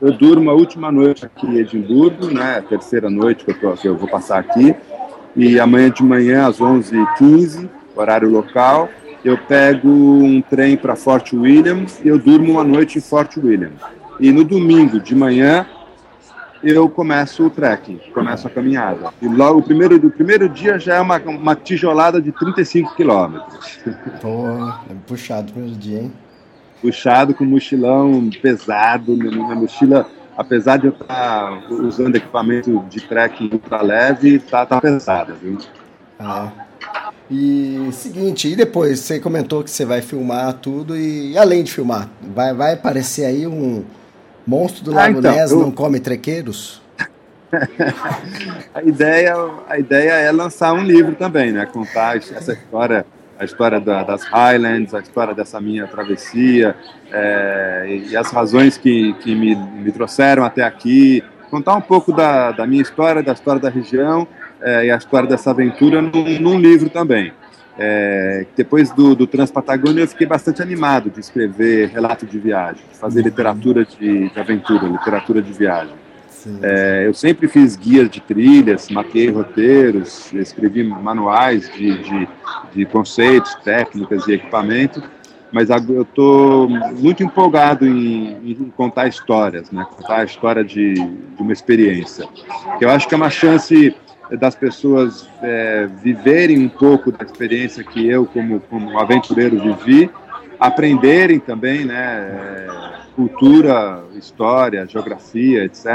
Eu 0.00 0.12
durmo 0.12 0.50
a 0.50 0.54
última 0.54 0.90
noite 0.90 1.24
aqui 1.24 1.46
em 1.46 1.58
Edimburgo, 1.58 2.26
né? 2.26 2.58
A 2.58 2.62
terceira 2.62 3.08
noite 3.08 3.44
que 3.44 3.50
eu, 3.52 3.60
tô, 3.60 3.72
que 3.74 3.88
eu 3.88 3.96
vou 3.96 4.08
passar 4.08 4.38
aqui. 4.38 4.74
E 5.36 5.58
amanhã 5.58 5.90
de 5.90 6.02
manhã, 6.02 6.46
às 6.46 6.58
11h15, 6.58 7.68
horário 7.96 8.28
local, 8.28 8.88
eu 9.24 9.38
pego 9.38 9.88
um 9.88 10.42
trem 10.42 10.76
para 10.76 10.96
Fort 10.96 11.32
William 11.32 11.86
e 12.04 12.08
eu 12.08 12.18
durmo 12.18 12.52
uma 12.52 12.64
noite 12.64 12.98
em 12.98 13.00
Fort 13.00 13.36
William. 13.36 13.70
E 14.20 14.30
no 14.30 14.44
domingo 14.44 15.00
de 15.00 15.14
manhã, 15.14 15.66
eu 16.62 16.88
começo 16.88 17.46
o 17.46 17.50
trekking, 17.50 17.98
começo 18.12 18.46
a 18.46 18.50
caminhada. 18.50 19.10
E 19.20 19.28
logo 19.28 19.60
o 19.60 19.62
primeiro, 19.62 19.96
o 19.96 20.10
primeiro 20.10 20.48
dia 20.48 20.78
já 20.78 20.96
é 20.96 21.00
uma, 21.00 21.18
uma 21.18 21.56
tijolada 21.56 22.20
de 22.20 22.32
35 22.32 22.94
quilômetros. 22.94 23.80
Pô, 24.20 24.46
é 24.90 24.94
puxado 25.06 25.50
o 25.50 25.52
primeiro 25.52 25.76
dia, 25.76 26.00
hein? 26.00 26.12
Puxado 26.80 27.34
com 27.34 27.44
mochilão 27.44 28.28
pesado, 28.40 29.16
minha 29.16 29.54
mochila 29.54 30.06
apesar 30.36 30.78
de 30.78 30.86
eu 30.86 30.92
estar 30.92 31.06
tá 31.06 31.62
usando 31.70 32.16
equipamento 32.16 32.84
de 32.88 33.00
trekking 33.00 33.50
ultra 33.52 33.82
leve, 33.82 34.38
tá, 34.38 34.64
tá 34.66 34.80
pesada, 34.80 35.34
viu? 35.34 35.58
Ah. 36.18 36.50
E 37.30 37.88
seguinte, 37.92 38.48
e 38.48 38.56
depois 38.56 39.00
você 39.00 39.18
comentou 39.18 39.62
que 39.62 39.70
você 39.70 39.84
vai 39.84 40.02
filmar 40.02 40.52
tudo 40.54 40.96
e 40.96 41.36
além 41.38 41.62
de 41.62 41.72
filmar, 41.72 42.08
vai, 42.20 42.52
vai 42.52 42.74
aparecer 42.74 43.24
aí 43.24 43.46
um 43.46 43.84
monstro 44.46 44.84
do 44.84 44.92
ah, 44.92 45.02
Lago 45.02 45.16
ah, 45.16 45.18
então, 45.20 45.32
Ness 45.32 45.50
eu... 45.50 45.60
não 45.60 45.70
come 45.70 46.00
trequeiros? 46.00 46.82
a 48.74 48.82
ideia, 48.82 49.34
a 49.68 49.78
ideia 49.78 50.12
é 50.12 50.32
lançar 50.32 50.72
um 50.72 50.82
livro 50.82 51.14
também, 51.14 51.52
né? 51.52 51.66
Contar 51.66 52.16
essa 52.16 52.52
história, 52.52 53.04
a 53.38 53.44
história 53.44 53.78
da, 53.78 54.02
das 54.02 54.24
Highlands, 54.24 54.94
a 54.94 55.00
história 55.00 55.34
dessa 55.34 55.60
minha 55.60 55.86
travessia 55.86 56.74
é, 57.10 58.00
e 58.10 58.16
as 58.16 58.30
razões 58.30 58.78
que, 58.78 59.12
que 59.14 59.34
me, 59.34 59.54
me 59.54 59.92
trouxeram 59.92 60.44
até 60.44 60.62
aqui. 60.62 61.22
Contar 61.50 61.74
um 61.74 61.82
pouco 61.82 62.12
da, 62.12 62.52
da 62.52 62.66
minha 62.66 62.80
história, 62.80 63.22
da 63.22 63.32
história 63.32 63.60
da 63.60 63.68
região 63.68 64.26
é, 64.62 64.86
e 64.86 64.90
a 64.90 64.96
história 64.96 65.28
dessa 65.28 65.50
aventura 65.50 66.00
num, 66.00 66.40
num 66.40 66.58
livro 66.58 66.88
também. 66.88 67.34
É, 67.78 68.44
depois 68.54 68.90
do, 68.90 69.14
do 69.14 69.26
Transpatagônia 69.26 70.02
eu 70.02 70.08
fiquei 70.08 70.26
bastante 70.26 70.60
animado 70.60 71.10
de 71.10 71.20
escrever 71.20 71.88
relato 71.88 72.26
de 72.26 72.38
viagem, 72.38 72.82
de 72.92 72.98
fazer 72.98 73.22
literatura 73.22 73.84
de, 73.84 74.28
de 74.28 74.40
aventura, 74.40 74.86
literatura 74.86 75.40
de 75.40 75.52
viagem. 75.52 75.94
É, 76.60 77.04
eu 77.06 77.14
sempre 77.14 77.46
fiz 77.46 77.76
guias 77.76 78.10
de 78.10 78.20
trilhas, 78.20 78.90
mapeei 78.90 79.30
roteiros, 79.30 80.32
escrevi 80.32 80.82
manuais 80.82 81.70
de, 81.72 82.02
de, 82.02 82.28
de 82.74 82.86
conceitos, 82.86 83.54
técnicas 83.62 84.26
e 84.26 84.32
equipamento, 84.32 85.02
mas 85.52 85.68
eu 85.70 86.02
estou 86.02 86.68
muito 86.68 87.22
empolgado 87.22 87.86
em, 87.86 88.50
em, 88.50 88.72
contar 88.76 89.06
histórias, 89.06 89.70
né? 89.70 89.86
contar 89.96 90.20
a 90.20 90.24
história 90.24 90.64
de, 90.64 90.94
de 90.94 91.42
uma 91.42 91.52
experiência. 91.52 92.26
Eu 92.80 92.90
acho 92.90 93.06
que 93.06 93.14
é 93.14 93.16
uma 93.16 93.30
chance 93.30 93.94
das 94.36 94.54
pessoas 94.54 95.28
é, 95.42 95.86
viverem 96.02 96.58
um 96.58 96.68
pouco 96.68 97.12
da 97.12 97.24
experiência 97.24 97.84
que 97.84 98.06
eu, 98.06 98.26
como, 98.26 98.60
como 98.60 98.98
aventureiro, 98.98 99.58
vivi, 99.58 100.10
aprenderem 100.58 101.38
também, 101.38 101.84
né, 101.84 101.96
é, 101.96 102.68
cultura, 103.14 104.04
história, 104.14 104.86
geografia, 104.86 105.64
etc. 105.64 105.86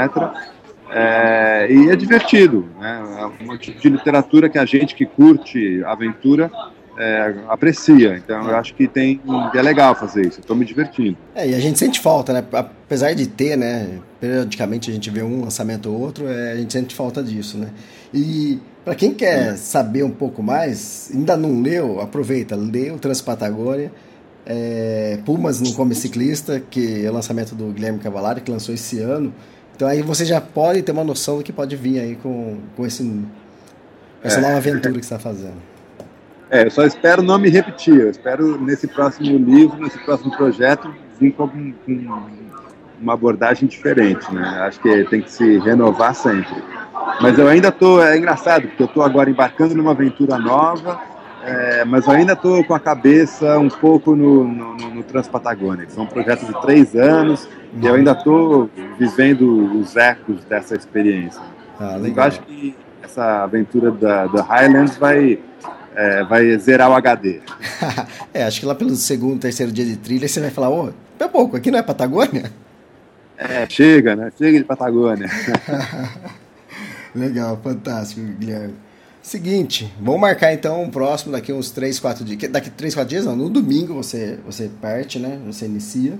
É, 0.90 1.66
e 1.70 1.90
é 1.90 1.96
divertido, 1.96 2.68
né, 2.78 3.02
é 3.20 3.52
um 3.52 3.56
tipo 3.56 3.80
de 3.80 3.88
literatura 3.88 4.48
que 4.48 4.58
a 4.58 4.64
gente 4.64 4.94
que 4.94 5.04
curte 5.04 5.82
aventura 5.84 6.50
é, 6.98 7.34
aprecia. 7.48 8.16
Então 8.16 8.48
eu 8.48 8.56
acho 8.56 8.74
que 8.74 8.88
tem 8.88 9.20
é 9.54 9.62
legal 9.62 9.94
fazer 9.94 10.26
isso. 10.26 10.40
Estou 10.40 10.56
me 10.56 10.64
divertindo. 10.64 11.16
É, 11.34 11.48
e 11.48 11.54
a 11.54 11.60
gente 11.60 11.78
sente 11.78 12.00
falta, 12.00 12.32
né? 12.32 12.44
Apesar 12.52 13.14
de 13.14 13.26
ter, 13.26 13.56
né? 13.56 14.00
Periodicamente 14.20 14.90
a 14.90 14.92
gente 14.92 15.08
vê 15.08 15.22
um 15.22 15.42
lançamento 15.42 15.88
ou 15.88 16.00
outro, 16.00 16.26
é, 16.28 16.52
a 16.52 16.56
gente 16.56 16.72
sente 16.72 16.94
falta 16.94 17.22
disso, 17.22 17.56
né? 17.56 17.68
E 18.12 18.60
para 18.84 18.94
quem 18.96 19.14
quer 19.14 19.56
saber 19.56 20.02
um 20.02 20.10
pouco 20.10 20.42
mais, 20.42 21.10
ainda 21.14 21.36
não 21.36 21.62
leu, 21.62 22.00
aproveita, 22.00 22.56
lê 22.56 22.90
o 22.90 22.98
Transpatagônia. 22.98 23.92
É, 24.44 25.18
Pumas 25.26 25.60
não 25.60 25.72
come 25.74 25.94
ciclista, 25.94 26.58
que 26.58 27.04
é 27.04 27.10
o 27.10 27.12
lançamento 27.12 27.54
do 27.54 27.66
Guilherme 27.66 27.98
Cavalari, 27.98 28.40
que 28.40 28.50
lançou 28.50 28.74
esse 28.74 28.98
ano. 28.98 29.32
Então 29.76 29.86
aí 29.86 30.02
você 30.02 30.24
já 30.24 30.40
pode 30.40 30.82
ter 30.82 30.90
uma 30.90 31.04
noção 31.04 31.36
do 31.36 31.44
que 31.44 31.52
pode 31.52 31.76
vir 31.76 32.00
aí 32.00 32.16
com, 32.16 32.56
com 32.74 32.84
esse, 32.84 33.22
essa 34.24 34.38
é. 34.38 34.40
nova 34.40 34.56
aventura 34.56 34.94
que 34.94 35.06
você 35.06 35.14
está 35.14 35.18
fazendo. 35.18 35.77
É, 36.50 36.66
eu 36.66 36.70
só 36.70 36.84
espero 36.84 37.22
não 37.22 37.38
me 37.38 37.48
repetir. 37.48 38.00
Eu 38.00 38.10
espero 38.10 38.60
nesse 38.60 38.86
próximo 38.86 39.36
livro, 39.38 39.76
nesse 39.78 39.98
próximo 39.98 40.34
projeto, 40.36 40.92
vir 41.20 41.32
com, 41.32 41.48
com 41.48 42.18
uma 43.00 43.14
abordagem 43.14 43.68
diferente, 43.68 44.32
né? 44.32 44.42
Acho 44.62 44.80
que 44.80 45.04
tem 45.04 45.22
que 45.22 45.30
se 45.30 45.58
renovar 45.58 46.14
sempre. 46.14 46.62
Mas 47.20 47.38
eu 47.38 47.48
ainda 47.48 47.70
tô, 47.70 48.02
é 48.02 48.16
engraçado, 48.16 48.68
porque 48.68 48.82
eu 48.82 48.88
tô 48.88 49.02
agora 49.02 49.30
embarcando 49.30 49.74
numa 49.74 49.92
aventura 49.92 50.38
nova, 50.38 51.00
é, 51.44 51.84
mas 51.84 52.06
eu 52.06 52.12
ainda 52.12 52.34
tô 52.34 52.62
com 52.64 52.74
a 52.74 52.80
cabeça 52.80 53.58
um 53.58 53.68
pouco 53.68 54.14
no, 54.16 54.44
no, 54.44 54.74
no 54.76 55.02
Transpatagônia. 55.02 55.88
São 55.88 56.06
projetos 56.06 56.46
de 56.46 56.60
três 56.62 56.94
anos 56.94 57.48
e 57.80 57.86
eu 57.86 57.94
ainda 57.94 58.14
tô 58.14 58.68
vivendo 58.98 59.78
os 59.78 59.96
ecos 59.96 60.44
dessa 60.44 60.74
experiência. 60.74 61.40
Ah. 61.78 61.98
Eu 62.02 62.22
acho 62.22 62.40
que 62.40 62.74
essa 63.02 63.44
aventura 63.44 63.90
da, 63.90 64.26
da 64.26 64.42
Highlands 64.42 64.96
vai 64.96 65.38
é, 65.98 66.22
vai 66.22 66.56
zerar 66.58 66.88
o 66.88 66.94
HD. 66.94 67.40
é, 68.32 68.44
acho 68.44 68.60
que 68.60 68.66
lá 68.66 68.74
pelo 68.74 68.94
segundo, 68.94 69.40
terceiro 69.40 69.72
dia 69.72 69.84
de 69.84 69.96
trilha 69.96 70.28
você 70.28 70.40
vai 70.40 70.50
falar, 70.50 70.70
ô, 70.70 70.92
oh, 71.20 71.24
é 71.24 71.26
pouco, 71.26 71.56
aqui 71.56 71.72
não 71.72 71.78
é 71.80 71.82
Patagônia? 71.82 72.52
É, 73.36 73.68
chega, 73.68 74.14
né? 74.14 74.32
Chega 74.38 74.58
de 74.58 74.64
Patagônia. 74.64 75.28
Legal, 77.14 77.60
fantástico, 77.62 78.20
Guilherme. 78.38 78.74
Seguinte, 79.20 79.92
vamos 80.00 80.20
marcar 80.20 80.52
então 80.52 80.82
um 80.82 80.90
próximo 80.90 81.32
daqui 81.32 81.52
uns 81.52 81.70
3, 81.72 81.98
4 81.98 82.24
dias. 82.24 82.50
Daqui 82.50 82.70
3, 82.70 82.94
4 82.94 83.08
dias 83.08 83.24
não, 83.24 83.34
no 83.34 83.50
domingo 83.50 83.92
você, 83.94 84.38
você 84.46 84.70
parte, 84.80 85.18
né? 85.18 85.40
Você 85.46 85.66
inicia. 85.66 86.16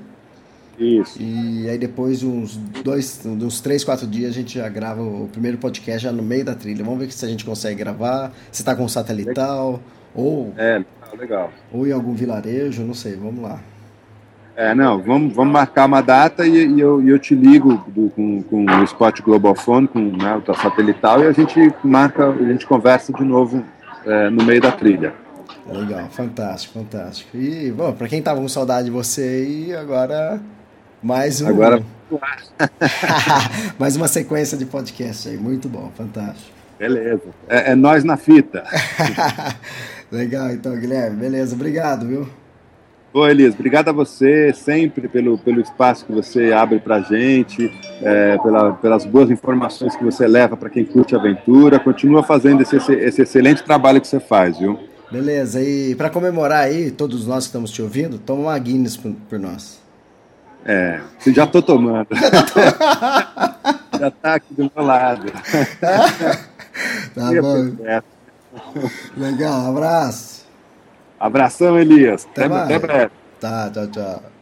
Isso. 0.78 1.20
E 1.20 1.68
aí 1.68 1.76
depois 1.76 2.20
de 2.20 2.26
uns 2.26 2.56
dois, 2.84 3.20
uns 3.26 3.60
três, 3.60 3.82
quatro 3.82 4.06
dias 4.06 4.30
a 4.30 4.34
gente 4.34 4.58
já 4.58 4.68
grava 4.68 5.02
o 5.02 5.28
primeiro 5.30 5.58
podcast 5.58 6.04
já 6.04 6.12
no 6.12 6.22
meio 6.22 6.44
da 6.44 6.54
trilha. 6.54 6.84
Vamos 6.84 7.00
ver 7.00 7.10
se 7.10 7.24
a 7.24 7.28
gente 7.28 7.44
consegue 7.44 7.76
gravar, 7.76 8.32
se 8.52 8.62
está 8.62 8.76
com 8.76 8.86
satelital, 8.86 9.72
legal. 9.72 9.80
ou. 10.14 10.54
É, 10.56 10.84
legal. 11.18 11.52
Ou 11.72 11.86
em 11.86 11.92
algum 11.92 12.14
vilarejo, 12.14 12.82
não 12.84 12.94
sei, 12.94 13.16
vamos 13.16 13.42
lá. 13.42 13.60
É, 14.54 14.74
não, 14.74 15.00
vamos, 15.00 15.34
vamos 15.34 15.52
marcar 15.52 15.86
uma 15.86 16.00
data 16.00 16.44
e, 16.44 16.66
e 16.66 16.80
eu, 16.80 17.00
eu 17.06 17.18
te 17.18 17.32
ligo 17.32 17.84
do, 17.88 18.10
com, 18.10 18.42
com 18.42 18.64
o 18.64 18.84
Spot 18.84 19.20
Global 19.20 19.54
Phone, 19.54 19.86
com 19.86 20.00
né, 20.00 20.42
o 20.44 20.54
satelital, 20.54 21.22
e 21.22 21.28
a 21.28 21.32
gente 21.32 21.72
marca, 21.84 22.28
a 22.28 22.42
gente 22.42 22.66
conversa 22.66 23.12
de 23.12 23.22
novo 23.22 23.64
é, 24.04 24.28
no 24.30 24.44
meio 24.44 24.60
da 24.60 24.72
trilha. 24.72 25.14
Legal, 25.64 26.08
fantástico, 26.10 26.74
fantástico. 26.74 27.36
E, 27.36 27.70
bom, 27.70 27.92
para 27.92 28.08
quem 28.08 28.20
tava 28.20 28.40
com 28.40 28.48
saudade 28.48 28.86
de 28.86 28.90
você 28.90 29.22
aí, 29.22 29.76
agora 29.76 30.40
mais 31.02 31.40
um. 31.40 31.48
Agora. 31.48 31.82
mais 33.78 33.96
uma 33.96 34.08
sequência 34.08 34.56
de 34.56 34.66
podcast 34.66 35.28
aí. 35.28 35.36
Muito 35.36 35.68
bom, 35.68 35.90
fantástico. 35.96 36.56
Beleza. 36.78 37.22
É, 37.48 37.72
é 37.72 37.74
nós 37.74 38.04
na 38.04 38.16
fita. 38.16 38.64
Legal, 40.10 40.50
então, 40.50 40.78
Guilherme. 40.78 41.16
Beleza, 41.16 41.54
obrigado, 41.54 42.06
viu? 42.06 42.28
Ô, 43.12 43.26
Elias, 43.26 43.54
obrigado 43.54 43.88
a 43.88 43.92
você 43.92 44.52
sempre 44.52 45.08
pelo, 45.08 45.38
pelo 45.38 45.60
espaço 45.60 46.04
que 46.04 46.12
você 46.12 46.52
abre 46.52 46.78
para 46.78 46.96
a 46.96 47.00
gente, 47.00 47.72
é, 48.02 48.36
pela, 48.38 48.74
pelas 48.74 49.04
boas 49.04 49.30
informações 49.30 49.96
que 49.96 50.04
você 50.04 50.26
leva 50.26 50.56
para 50.56 50.68
quem 50.70 50.84
curte 50.84 51.14
a 51.14 51.18
aventura. 51.18 51.80
Continua 51.80 52.22
fazendo 52.22 52.62
esse, 52.62 52.76
esse 52.76 53.22
excelente 53.22 53.64
trabalho 53.64 54.00
que 54.00 54.06
você 54.06 54.20
faz, 54.20 54.58
viu? 54.58 54.78
Beleza, 55.10 55.62
e 55.62 55.94
para 55.94 56.10
comemorar 56.10 56.64
aí, 56.64 56.90
todos 56.90 57.26
nós 57.26 57.44
que 57.44 57.48
estamos 57.48 57.70
te 57.70 57.80
ouvindo, 57.80 58.18
toma 58.18 58.42
uma 58.42 58.58
Guinness 58.58 58.94
por, 58.94 59.12
por 59.28 59.38
nós. 59.38 59.77
É, 60.64 61.00
já 61.28 61.46
tô 61.46 61.62
tomando. 61.62 62.08
já 63.98 64.10
tá 64.22 64.34
aqui 64.34 64.54
do 64.54 64.70
meu 64.74 64.84
lado. 64.84 65.32
tá 67.14 67.30
bom. 67.40 67.76
Legal, 69.16 69.70
abraço. 69.70 70.46
Abração, 71.18 71.78
Elias. 71.78 72.26
Até, 72.32 72.44
até, 72.44 72.56
até 72.56 72.78
breve. 72.78 73.12
Tá, 73.40 73.70
tchau, 73.70 73.86
tchau. 73.88 74.37